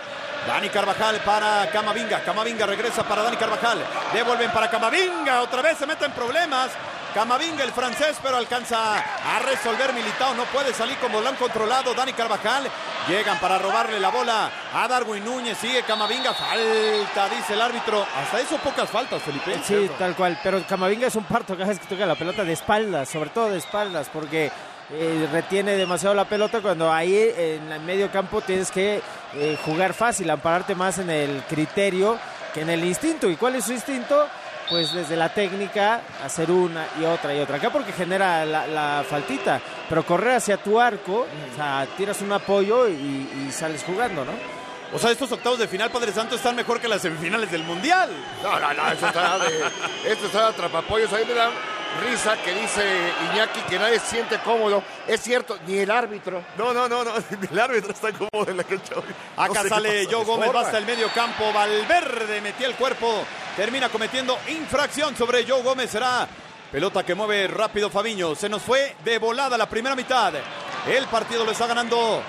[0.46, 2.20] Dani Carvajal para Camavinga.
[2.20, 3.78] Camavinga regresa para Dani Carvajal.
[4.12, 5.42] Devuelven para Camavinga.
[5.42, 6.70] Otra vez se mete en problemas.
[7.14, 10.34] Camavinga el francés, pero alcanza a resolver Militao.
[10.34, 12.68] No puede salir como lo han controlado Dani Carvajal.
[13.08, 15.56] Llegan para robarle la bola a Darwin Núñez.
[15.58, 16.34] Sigue Camavinga.
[16.34, 18.06] Falta, dice el árbitro.
[18.16, 19.58] Hasta eso pocas faltas, Felipe.
[19.64, 20.38] Sí, tal cual.
[20.42, 23.50] Pero Camavinga es un parto cada vez que toca la pelota de espaldas, sobre todo
[23.50, 24.52] de espaldas, porque
[24.90, 29.02] eh, retiene demasiado la pelota cuando ahí en el medio campo tienes que
[29.34, 32.18] eh, jugar fácil, ampararte más en el criterio
[32.52, 33.28] que en el instinto.
[33.28, 34.26] ¿Y cuál es su instinto?
[34.68, 37.56] Pues desde la técnica hacer una y otra y otra.
[37.56, 42.32] Acá porque genera la, la faltita, pero correr hacia tu arco, o sea, tiras un
[42.32, 44.32] apoyo y, y sales jugando, ¿no?
[44.92, 48.10] O sea, estos octavos de final, Padre Santo, están mejor que las semifinales del Mundial.
[48.42, 49.64] No, no, no, esto está de,
[50.06, 51.12] esto está de atrapapollos.
[51.12, 51.50] Ahí me da
[52.06, 52.82] risa que dice
[53.32, 54.82] Iñaki que nadie se siente cómodo.
[55.06, 56.42] Es cierto, ni el árbitro.
[56.56, 57.12] No, no, no, no,
[57.50, 59.14] el árbitro está cómodo en la cancha hoy.
[59.36, 60.06] Acá sé sale.
[60.10, 61.52] Joe Gómez, va hasta el medio campo.
[61.52, 63.24] Valverde metía el cuerpo.
[63.58, 65.90] Termina cometiendo infracción sobre Joe Gómez.
[65.90, 66.28] Será
[66.70, 68.36] pelota que mueve rápido Fabiño.
[68.36, 70.32] Se nos fue de volada la primera mitad.
[70.86, 72.22] El partido lo está ganando.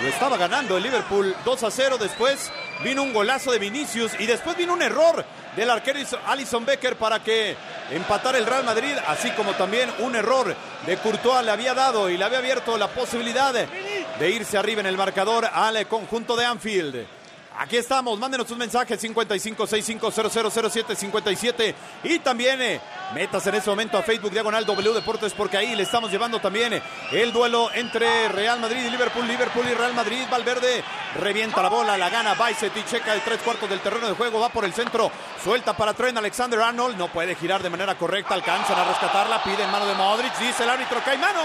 [0.00, 1.98] Lo estaba ganando el Liverpool 2 a 0.
[2.00, 2.50] Después
[2.82, 5.22] vino un golazo de Vinicius y después vino un error
[5.54, 7.54] del arquero Alison Becker para que
[7.90, 10.56] empatara el Real Madrid, así como también un error
[10.86, 14.86] de Courtois le había dado y le había abierto la posibilidad de irse arriba en
[14.86, 17.21] el marcador al conjunto de Anfield.
[17.58, 21.74] Aquí estamos, mándenos sus mensajes 5565000757
[22.04, 22.80] y también eh,
[23.14, 26.72] metas en ese momento a Facebook Diagonal W Deportes porque ahí le estamos llevando también
[26.72, 26.82] eh,
[27.12, 30.82] el duelo entre Real Madrid y Liverpool, Liverpool y Real Madrid, Valverde
[31.20, 34.40] revienta la bola, la gana Bicet y checa el tres cuartos del terreno de juego,
[34.40, 35.12] va por el centro,
[35.44, 39.62] suelta para Trent Alexander Arnold, no puede girar de manera correcta, alcanzan a rescatarla, pide
[39.62, 41.42] en mano de Modric, dice el árbitro que hay mano.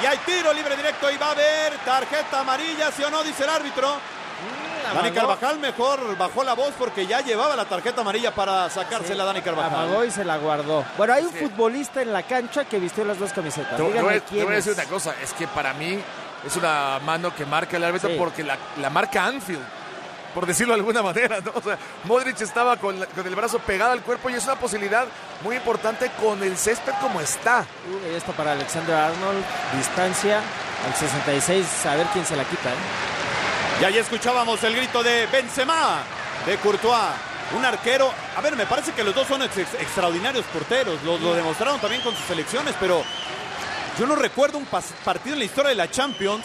[0.00, 3.42] Y hay tiro libre directo y va a haber tarjeta amarilla, sí o no, dice
[3.42, 3.98] el árbitro.
[4.94, 9.26] Dani Carvajal mejor bajó la voz porque ya llevaba la tarjeta amarilla para sacársela a
[9.26, 9.74] Dani Carvajal.
[9.84, 10.84] Amagó y se la guardó.
[10.96, 13.76] Bueno, hay un futbolista en la cancha que vistió las dos camisetas.
[13.76, 14.78] Te, voy, te quién voy a decir es.
[14.78, 16.00] una cosa, es que para mí
[16.46, 18.16] es una mano que marca el árbitro Sí.
[18.18, 19.60] porque la, la marca Anfield,
[20.34, 21.52] por decirlo de alguna manera, ¿no?
[21.54, 24.54] O sea, Modric estaba con, la- con el brazo pegado al cuerpo y es una
[24.56, 25.04] posibilidad
[25.42, 27.66] muy importante con el césped como está.
[27.90, 29.44] Uh, esto para Alexander Arnold,
[29.76, 30.40] distancia
[30.86, 32.70] al 66, a ver quién se la quita.
[32.70, 32.74] ¿eh?
[33.80, 35.98] Y ahí escuchábamos el grito de Benzema,
[36.46, 37.12] de Courtois.
[37.56, 41.16] Un arquero, a ver, me parece que los dos son ex- ex- extraordinarios porteros, lo,
[41.16, 43.02] lo demostraron también con sus selecciones, pero
[43.98, 46.44] yo no recuerdo un partido en la historia de la Champions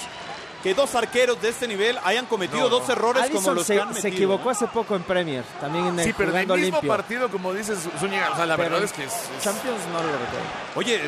[0.63, 3.81] que dos arqueros de este nivel hayan cometido No, dos errores como los se, que
[3.81, 4.13] han se metido.
[4.13, 4.49] equivocó ¿no?
[4.51, 6.89] hace poco en Premier, también en el Sí, pero en el jugando mismo limpio.
[6.89, 9.11] partido, como dices Zúñiga, o sea, la Pero verdad es que es...
[9.11, 10.47] es- Champions no lo recuerdo.
[10.75, 11.01] Oye,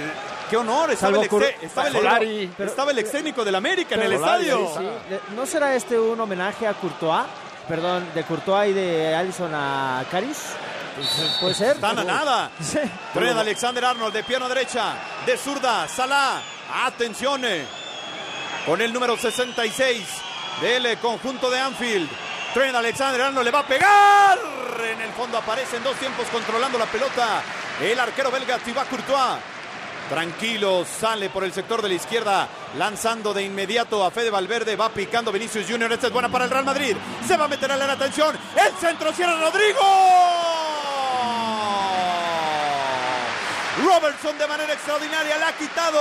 [0.49, 2.51] qué honor, estaba, Salvo el ex, estaba, el, Solari.
[2.57, 4.67] Pero- estaba el ex técnico del América en el estadio.
[4.77, 4.89] Sí, sí.
[5.09, 7.23] Le- ¿No será este un homenaje a Courtois?
[7.67, 10.37] Perdón, de Courtois y de Allison a Caris.
[11.41, 11.75] Puede ser.
[11.75, 12.51] Están a nada.
[12.61, 12.79] Sí.
[13.13, 14.93] Trent Alexander Arnold de pierna derecha,
[15.25, 16.41] de zurda, Salah.
[16.85, 17.43] Atención.
[17.45, 17.65] eh,
[18.65, 20.03] Con el número 66
[20.61, 22.09] del eh, conjunto de Anfield.
[22.53, 24.37] Trent Alexander Arnold le va a pegar.
[24.93, 27.41] En el fondo aparece en dos tiempos controlando la pelota.
[27.81, 29.39] El arquero belga Thibaut Courtois.
[30.09, 32.47] Tranquilo, sale por el sector de la izquierda,
[32.77, 36.51] lanzando de inmediato a Fede Valverde, va picando Vinicius Junior, esta es buena para el
[36.51, 36.95] Real Madrid,
[37.27, 39.79] se va a meter a la atención, el centro cierra Rodrigo.
[43.83, 45.99] Robertson de manera extraordinaria le ha quitado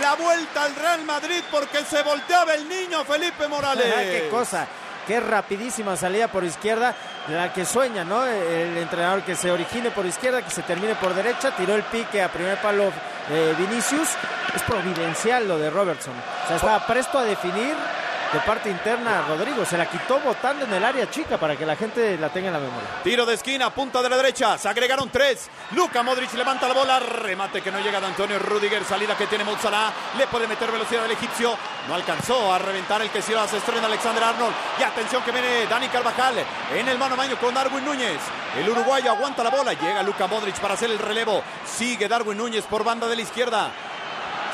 [0.00, 3.86] la vuelta al Real Madrid porque se volteaba el niño Felipe Morales.
[3.86, 4.66] Qué cosa.
[5.06, 6.94] Qué rapidísima salida por izquierda,
[7.28, 8.24] la que sueña, ¿no?
[8.26, 12.22] El entrenador que se origine por izquierda, que se termine por derecha, tiró el pique
[12.22, 12.90] a primer palo
[13.30, 14.08] eh, Vinicius.
[14.54, 16.14] Es providencial lo de Robertson.
[16.44, 17.74] O sea, estaba presto a definir
[18.34, 19.64] de parte interna Rodrigo.
[19.64, 22.54] Se la quitó botando en el área chica para que la gente la tenga en
[22.54, 22.88] la memoria.
[23.04, 24.58] Tiro de esquina, punta de la derecha.
[24.58, 25.48] Se agregaron tres.
[25.70, 26.98] Luca Modric levanta la bola.
[26.98, 28.84] Remate que no llega de Antonio Rudiger.
[28.84, 29.92] Salida que tiene Mozzala.
[30.18, 31.56] Le puede meter velocidad al egipcio.
[31.86, 34.54] No alcanzó a reventar el que iba a estrena Alexander Arnold.
[34.80, 36.34] Y atención que viene Dani Carvajal
[36.74, 38.20] en el mano a mano con Darwin Núñez.
[38.58, 39.74] El uruguayo aguanta la bola.
[39.74, 41.40] Llega Luca Modric para hacer el relevo.
[41.64, 43.70] Sigue Darwin Núñez por banda de la izquierda.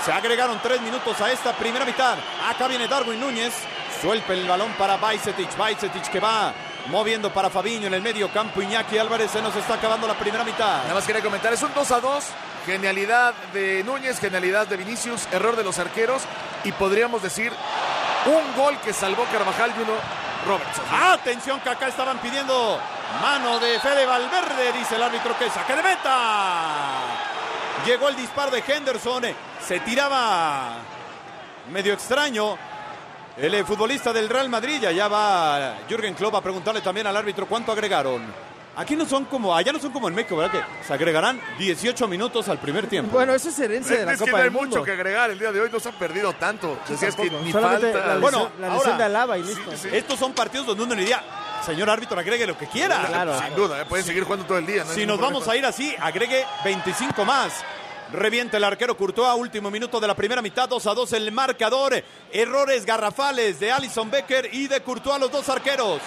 [0.04, 2.16] Se agregaron tres minutos a esta primera mitad.
[2.48, 3.52] Acá viene Darwin Núñez.
[4.00, 5.54] Suelta el balón para Bajcetic.
[5.58, 6.54] Bajcetic que va
[6.86, 8.62] moviendo para Fabiño en el medio campo.
[8.62, 10.82] Iñaki Álvarez se nos está acabando la primera mitad.
[10.84, 12.24] Nada más quería comentar, es un 2 a 2.
[12.64, 16.22] Genialidad de Núñez, genialidad de Vinicius, error de los arqueros
[16.64, 17.52] y podríamos decir
[18.26, 19.92] un gol que salvó Carvajal y uno
[20.46, 20.84] Robertson.
[20.92, 22.78] Atención que acá estaban pidiendo
[23.20, 27.00] mano de Fede Valverde, dice el árbitro que saque de meta.
[27.84, 29.24] Llegó el disparo de Henderson.
[29.66, 30.76] Se tiraba
[31.72, 32.56] medio extraño.
[33.36, 37.46] El eh, futbolista del Real Madrid, ya va Jürgen Klopp a preguntarle también al árbitro
[37.46, 38.22] cuánto agregaron.
[38.76, 40.52] Aquí no son como, allá no son como en México, ¿verdad?
[40.80, 43.12] Que se agregarán 18 minutos al primer tiempo.
[43.12, 44.68] Bueno, eso es herencia de la es Copa que no hay del Mundo.
[44.76, 45.30] mucho que agregar.
[45.30, 46.78] El día de hoy no se han perdido tanto.
[46.88, 48.14] Decías que ni Solamente falta.
[48.14, 49.72] la Bueno, la ahora- de Alaba y listo.
[49.72, 51.22] Estos son partidos donde uno diría,
[51.64, 53.04] señor árbitro, agregue lo que quiera.
[53.06, 53.38] Claro.
[53.40, 54.84] Sin duda, eh, pueden seguir jugando todo el día.
[54.84, 57.52] no Si nos vamos a ir así, agregue 25 más.
[58.12, 62.02] Revienta el arquero Courtois, último minuto de la primera mitad, 2 a 2 el marcador.
[62.32, 66.00] Errores garrafales de Alison Becker y de Courtois, los dos arqueros.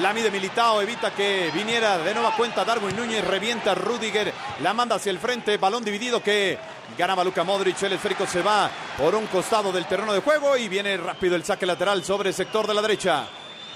[0.00, 4.74] Lami de Militao evita que viniera de nueva cuenta Darwin Núñez, revienta a Rudiger, la
[4.74, 6.58] manda hacia el frente, balón dividido que
[6.98, 8.68] ganaba Luka Modric, el esférico se va
[8.98, 12.34] por un costado del terreno de juego y viene rápido el saque lateral sobre el
[12.34, 13.24] sector de la derecha.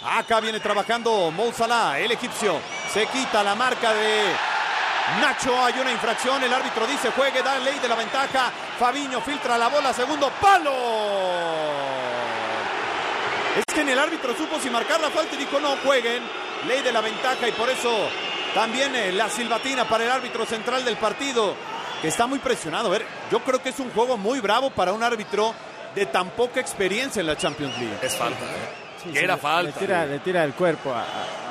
[0.04, 2.58] Acá viene trabajando Mo Salah, el egipcio,
[2.92, 4.22] se quita la marca de
[5.20, 9.56] Nacho, hay una infracción, el árbitro dice juegue, da ley de la ventaja, Fabiño filtra
[9.58, 10.72] la bola, segundo palo.
[13.56, 16.22] Es que en el árbitro supo si marcar la falta y dijo no jueguen,
[16.68, 17.90] ley de la ventaja y por eso
[18.54, 21.54] también eh, la silbatina para el árbitro central del partido,
[22.02, 22.88] que está muy presionado.
[22.88, 25.54] A ver, yo creo que es un juego muy bravo para un árbitro
[25.94, 27.98] de tan poca experiencia en la Champions League.
[28.02, 28.44] Es falta.
[28.44, 28.68] ¿eh?
[29.02, 29.80] Sí, Que sí, era le- falta.
[29.80, 31.04] Le tira, le tira el cuerpo a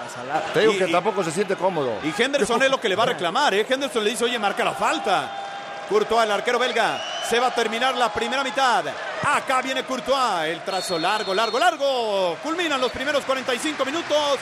[0.09, 0.41] Salah.
[0.53, 1.99] Te digo Y- que y- tampoco se siente cómodo.
[2.03, 3.65] Y Henderson es lo que le va a reclamar, ¿eh?
[3.67, 5.43] Henderson le dice, oye, marca la falta.
[5.89, 8.83] Courtois, el arquero belga, se va a terminar la primera mitad.
[9.23, 12.37] Acá viene Courtois, el trazo largo, largo, largo.
[12.43, 14.37] Culminan los primeros 45 minutos.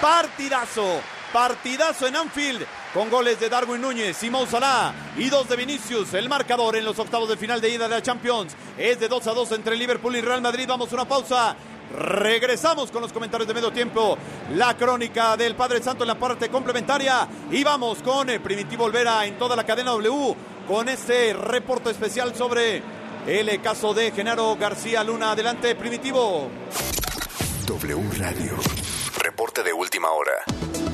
[0.00, 1.00] Partidazo,
[1.32, 2.66] partidazo en Anfield.
[2.94, 6.14] Con goles de Darwin Núñez, Simón Salah y dos de Vinicius.
[6.14, 9.26] El marcador en los octavos de final de ida de la Champions es de 2
[9.26, 10.64] a 2 entre Liverpool y Real Madrid.
[10.66, 11.54] Vamos a una pausa.
[11.92, 14.18] Regresamos con los comentarios de medio tiempo.
[14.54, 17.28] La crónica del Padre Santo en la parte complementaria.
[17.50, 20.34] Y vamos con el Primitivo Olvera en toda la cadena W.
[20.66, 22.82] Con este reporte especial sobre
[23.26, 25.32] el caso de Genaro García Luna.
[25.32, 26.50] Adelante, Primitivo.
[27.66, 28.56] W Radio.
[29.18, 30.85] Reporte de última hora.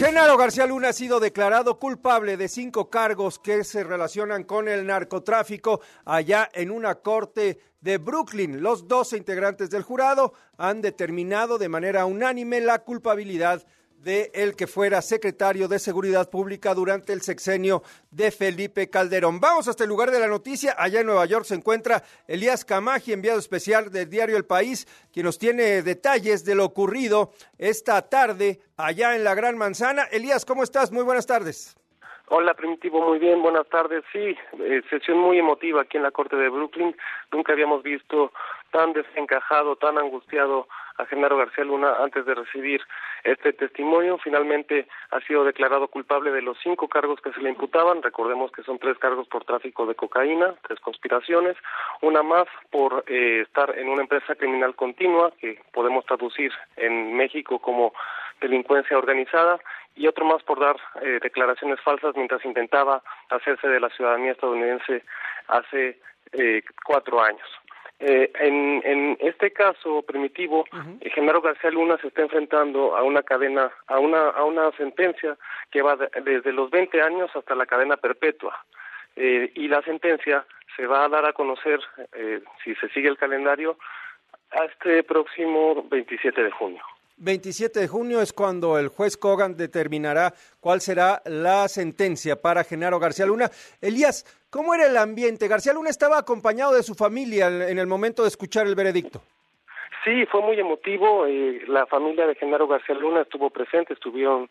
[0.00, 4.86] Genaro García Luna ha sido declarado culpable de cinco cargos que se relacionan con el
[4.86, 8.62] narcotráfico allá en una corte de Brooklyn.
[8.62, 13.66] Los 12 integrantes del jurado han determinado de manera unánime la culpabilidad
[14.02, 19.40] de el que fuera secretario de Seguridad Pública durante el sexenio de Felipe Calderón.
[19.40, 20.74] Vamos hasta el lugar de la noticia.
[20.78, 25.26] Allá en Nueva York se encuentra Elías Camaji, enviado especial del diario El País, quien
[25.26, 30.04] nos tiene detalles de lo ocurrido esta tarde allá en la Gran Manzana.
[30.04, 30.90] Elías, ¿cómo estás?
[30.90, 31.76] Muy buenas tardes.
[32.32, 34.04] Hola, Primitivo, muy bien, buenas tardes.
[34.12, 36.94] Sí, eh, sesión muy emotiva aquí en la Corte de Brooklyn.
[37.32, 38.32] Nunca habíamos visto
[38.70, 42.82] tan desencajado, tan angustiado a Genaro García Luna antes de recibir
[43.24, 44.16] este testimonio.
[44.18, 48.00] Finalmente ha sido declarado culpable de los cinco cargos que se le imputaban.
[48.00, 51.56] Recordemos que son tres cargos por tráfico de cocaína, tres conspiraciones,
[52.00, 57.58] una más por eh, estar en una empresa criminal continua, que podemos traducir en México
[57.58, 57.92] como
[58.40, 59.58] delincuencia organizada,
[59.96, 65.02] y otro más por dar eh, declaraciones falsas mientras intentaba hacerse de la ciudadanía estadounidense
[65.48, 65.98] hace
[66.32, 67.46] eh, cuatro años.
[67.98, 70.64] Eh, en, en este caso primitivo,
[71.00, 75.36] eh, Genaro García Luna se está enfrentando a una cadena, a una, a una sentencia
[75.70, 78.56] que va de- desde los 20 años hasta la cadena perpetua.
[79.16, 81.78] Y la sentencia se va a dar a conocer,
[82.14, 83.76] eh, si se sigue el calendario,
[84.52, 86.82] a este próximo 27 de junio.
[87.20, 92.98] 27 de junio es cuando el juez Kogan determinará cuál será la sentencia para Genaro
[92.98, 93.50] García Luna.
[93.80, 95.46] Elías, ¿cómo era el ambiente?
[95.46, 99.20] García Luna estaba acompañado de su familia en el momento de escuchar el veredicto.
[100.02, 101.26] Sí, fue muy emotivo.
[101.26, 104.48] eh, la familia de Genaro García Luna estuvo presente, estuvieron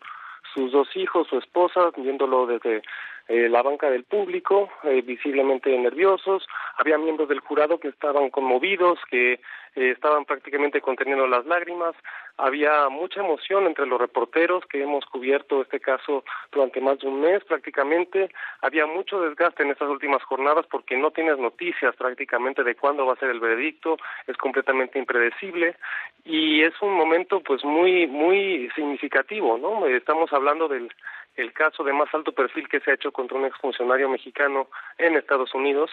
[0.54, 2.82] sus dos hijos, su esposa, viéndolo desde
[3.30, 6.44] eh, la banca del público, eh, visiblemente nerviosos.
[6.78, 9.38] Había miembros del jurado que estaban conmovidos, que eh,
[9.76, 11.94] estaban prácticamente conteniendo las lágrimas.
[12.38, 17.20] Había mucha emoción entre los reporteros que hemos cubierto este caso durante más de un
[17.20, 18.30] mes prácticamente.
[18.62, 23.12] Había mucho desgaste en estas últimas jornadas porque no tienes noticias prácticamente de cuándo va
[23.12, 25.76] a ser el veredicto, es completamente impredecible
[26.24, 29.86] y es un momento pues muy muy significativo, ¿no?
[29.86, 30.90] Estamos hablando del
[31.36, 34.68] el caso de más alto perfil que se ha hecho contra un exfuncionario mexicano
[34.98, 35.90] en Estados Unidos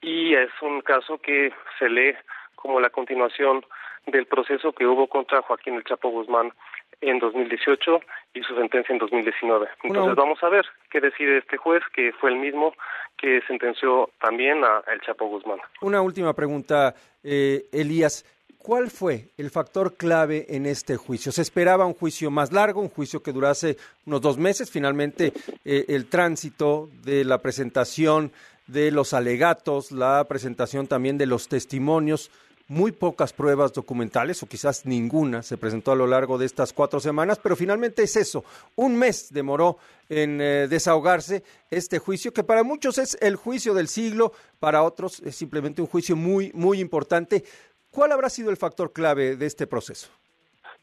[0.00, 2.14] y es un caso que se lee
[2.54, 3.64] como la continuación
[4.06, 6.52] del proceso que hubo contra Joaquín El Chapo Guzmán
[7.00, 8.00] en 2018
[8.34, 9.68] y su sentencia en 2019.
[9.82, 12.74] Entonces vamos a ver qué decide este juez, que fue el mismo
[13.16, 15.58] que sentenció también a El Chapo Guzmán.
[15.80, 18.24] Una última pregunta, eh, Elías.
[18.58, 21.32] ¿Cuál fue el factor clave en este juicio?
[21.32, 24.70] ¿Se esperaba un juicio más largo, un juicio que durase unos dos meses?
[24.70, 25.32] Finalmente,
[25.64, 28.32] eh, el tránsito de la presentación
[28.66, 32.30] de los alegatos, la presentación también de los testimonios,
[32.68, 37.00] muy pocas pruebas documentales o quizás ninguna se presentó a lo largo de estas cuatro
[37.00, 38.44] semanas, pero finalmente es eso.
[38.76, 39.78] Un mes demoró
[40.10, 45.20] en eh, desahogarse este juicio, que para muchos es el juicio del siglo, para otros
[45.24, 47.42] es simplemente un juicio muy, muy importante.
[47.98, 50.08] ¿Cuál habrá sido el factor clave de este proceso?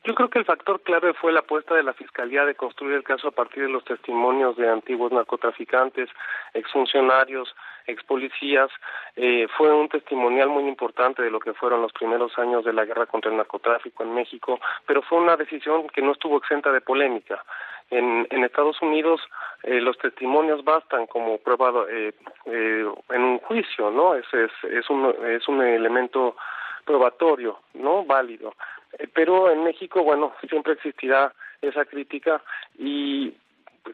[0.03, 3.05] Yo creo que el factor clave fue la apuesta de la Fiscalía de construir el
[3.05, 6.09] caso a partir de los testimonios de antiguos narcotraficantes,
[6.53, 7.55] exfuncionarios,
[7.87, 8.69] expolicías.
[9.15, 12.83] Eh, fue un testimonial muy importante de lo que fueron los primeros años de la
[12.83, 16.81] guerra contra el narcotráfico en México, pero fue una decisión que no estuvo exenta de
[16.81, 17.45] polémica.
[17.91, 19.21] En, en Estados Unidos
[19.63, 22.11] eh, los testimonios bastan como prueba eh,
[22.47, 24.15] eh, en un juicio, ¿no?
[24.15, 26.35] Es, es, es, un, es un elemento
[26.85, 28.05] probatorio, ¿no?
[28.05, 28.55] Válido.
[28.97, 32.41] Eh, pero en México, bueno, siempre existirá esa crítica
[32.77, 33.33] y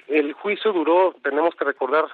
[0.07, 2.05] el juicio duró, tenemos que recordar,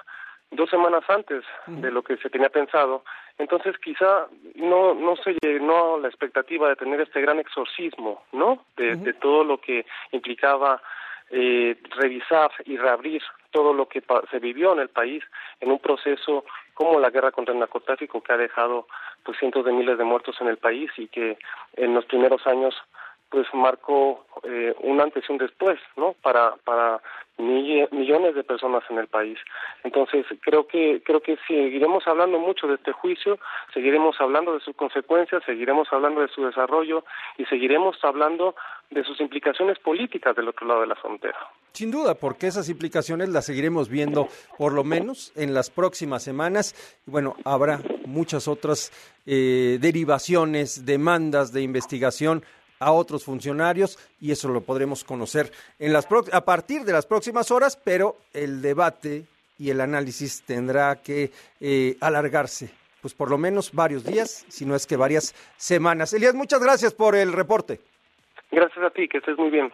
[0.50, 3.04] dos semanas antes de lo que se tenía pensado.
[3.36, 8.64] Entonces, quizá no no se llenó la expectativa de tener este gran exorcismo, ¿no?
[8.76, 10.80] De, de todo lo que implicaba
[11.30, 15.22] eh, revisar y reabrir todo lo que se vivió en el país
[15.60, 16.44] en un proceso
[16.74, 18.86] como la guerra contra el narcotráfico que ha dejado
[19.24, 21.38] pues cientos de miles de muertos en el país y que
[21.74, 22.74] en los primeros años
[23.30, 26.14] pues marcó eh, un antes y un después, ¿no?
[26.22, 27.00] Para para
[27.38, 29.38] millones de personas en el país.
[29.84, 33.38] Entonces creo que creo que seguiremos hablando mucho de este juicio,
[33.72, 37.04] seguiremos hablando de sus consecuencias, seguiremos hablando de su desarrollo
[37.36, 38.56] y seguiremos hablando
[38.90, 41.38] de sus implicaciones políticas del otro lado de la frontera.
[41.72, 44.26] Sin duda, porque esas implicaciones las seguiremos viendo
[44.56, 46.74] por lo menos en las próximas semanas.
[47.06, 48.90] Bueno, habrá muchas otras
[49.26, 52.42] eh, derivaciones, demandas de investigación
[52.78, 57.50] a otros funcionarios y eso lo podremos conocer en las a partir de las próximas
[57.50, 59.24] horas, pero el debate
[59.58, 62.70] y el análisis tendrá que eh, alargarse,
[63.00, 66.12] pues por lo menos varios días, si no es que varias semanas.
[66.12, 67.80] Elías, muchas gracias por el reporte.
[68.50, 69.70] Gracias a ti, que estés muy bien.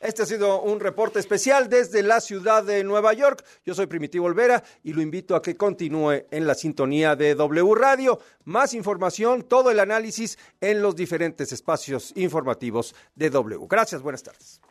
[0.00, 3.44] Este ha sido un reporte especial desde la ciudad de Nueva York.
[3.66, 7.74] Yo soy Primitivo Olvera y lo invito a que continúe en la sintonía de W
[7.74, 8.18] Radio.
[8.44, 13.66] Más información, todo el análisis en los diferentes espacios informativos de W.
[13.68, 14.62] Gracias, buenas tardes.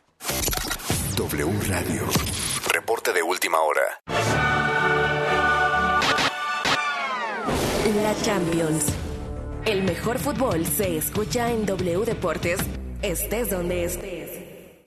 [1.16, 2.02] W Radio.
[2.72, 4.02] Reporte de última hora.
[8.02, 8.86] La Champions.
[9.64, 12.58] El mejor fútbol se escucha en W Deportes,
[13.02, 14.29] estés donde estés.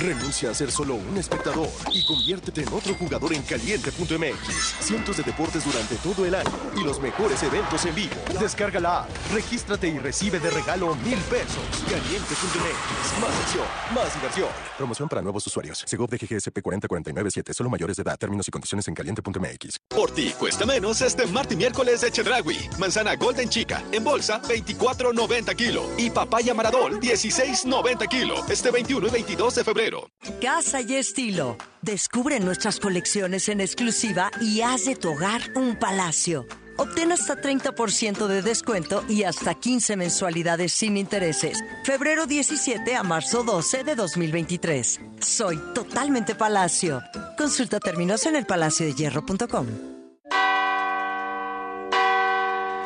[0.00, 4.76] Renuncia a ser solo un espectador y conviértete en otro jugador en caliente.mx.
[4.80, 8.14] Cientos de deportes durante todo el año y los mejores eventos en vivo.
[8.40, 11.62] Descarga la app, regístrate y recibe de regalo mil pesos.
[11.86, 13.20] Caliente.mx.
[13.20, 14.48] Más acción, más diversión.
[14.78, 15.84] Promoción para nuevos usuarios.
[15.86, 17.52] Segov de GGSP 40497.
[17.52, 18.18] Solo mayores de edad.
[18.18, 19.80] Términos y condiciones en caliente.mx.
[19.86, 22.70] Por ti cuesta menos este martes y miércoles de Chedragui.
[22.78, 28.36] Manzana Golden Chica en bolsa 24.90 kilo y papaya Maradol 16.90 kilo.
[28.48, 29.89] Este 21 y 22 de febrero.
[30.40, 31.56] Casa y estilo.
[31.82, 36.46] Descubre nuestras colecciones en exclusiva y haz de tu hogar un palacio.
[36.76, 41.62] Obtén hasta 30% de descuento y hasta 15 mensualidades sin intereses.
[41.84, 45.00] Febrero 17 a marzo 12 de 2023.
[45.20, 47.02] Soy totalmente Palacio.
[47.36, 49.89] Consulta términos en elpalaciodehierro.com.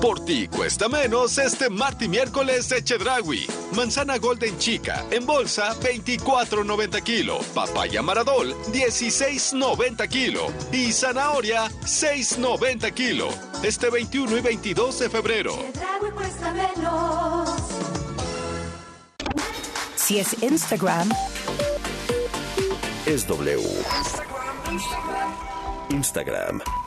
[0.00, 3.46] Por ti cuesta menos este martes y miércoles de Chedragui.
[3.74, 7.38] Manzana Golden Chica en bolsa 24.90 kilo.
[7.54, 10.46] Papaya Maradol 16.90 kilo.
[10.72, 13.28] Y zanahoria 6.90 kilo.
[13.62, 15.52] Este 21 y 22 de febrero.
[15.56, 17.50] Chedragui cuesta menos.
[19.96, 21.10] Si es Instagram,
[23.04, 23.62] Es W.
[25.90, 26.60] Instagram.
[26.60, 26.77] W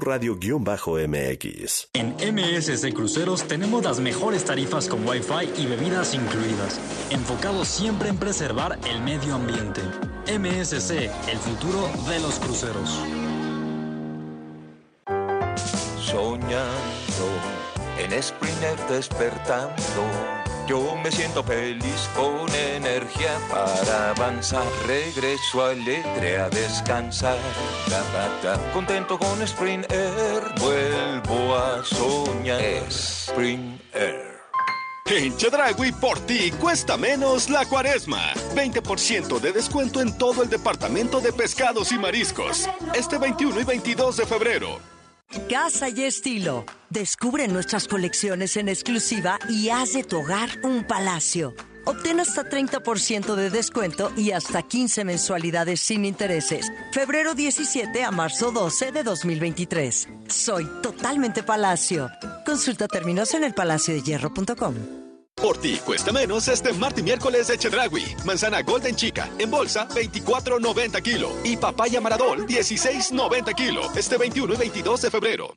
[0.00, 1.88] Radio-MX.
[1.92, 8.16] En MSC Cruceros tenemos las mejores tarifas con Wi-Fi y bebidas incluidas, enfocados siempre en
[8.16, 9.80] preservar el medio ambiente.
[10.26, 12.98] MSC, el futuro de los cruceros.
[16.00, 17.28] Soñando
[17.98, 20.51] en Sprinter despertando.
[20.66, 24.66] Yo me siento feliz con energía para avanzar.
[24.86, 27.36] Regreso alegre a descansar.
[27.88, 28.72] Ta, ta, ta.
[28.72, 32.60] Contento con Spring Air, vuelvo a soñar.
[32.88, 34.32] Spring Air.
[35.06, 38.32] En Chedragui por ti cuesta menos la cuaresma.
[38.54, 42.68] 20% de descuento en todo el departamento de pescados y mariscos.
[42.94, 44.91] Este 21 y 22 de febrero.
[45.48, 46.64] Casa y estilo.
[46.90, 51.54] Descubre nuestras colecciones en exclusiva y haz de tu hogar un palacio.
[51.84, 56.70] Obtén hasta 30% de descuento y hasta 15 mensualidades sin intereses.
[56.92, 60.08] Febrero 17 a marzo 12 de 2023.
[60.28, 62.08] Soy totalmente Palacio.
[62.44, 65.01] Consulta términos en elpalaciodehierro.com.
[65.36, 68.04] Por ti cuesta menos este martes y miércoles de Chedragui.
[68.24, 73.82] Manzana Golden Chica en bolsa 24.90 kilo y papaya Maradol 16.90 kilo.
[73.96, 75.54] Este 21 y 22 de febrero.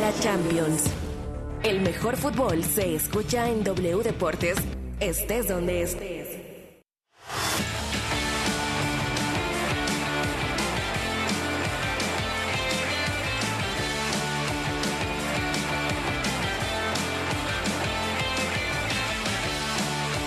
[0.00, 0.84] La Champions.
[1.62, 4.56] El mejor fútbol se escucha en W Deportes,
[5.00, 6.19] estés donde estés.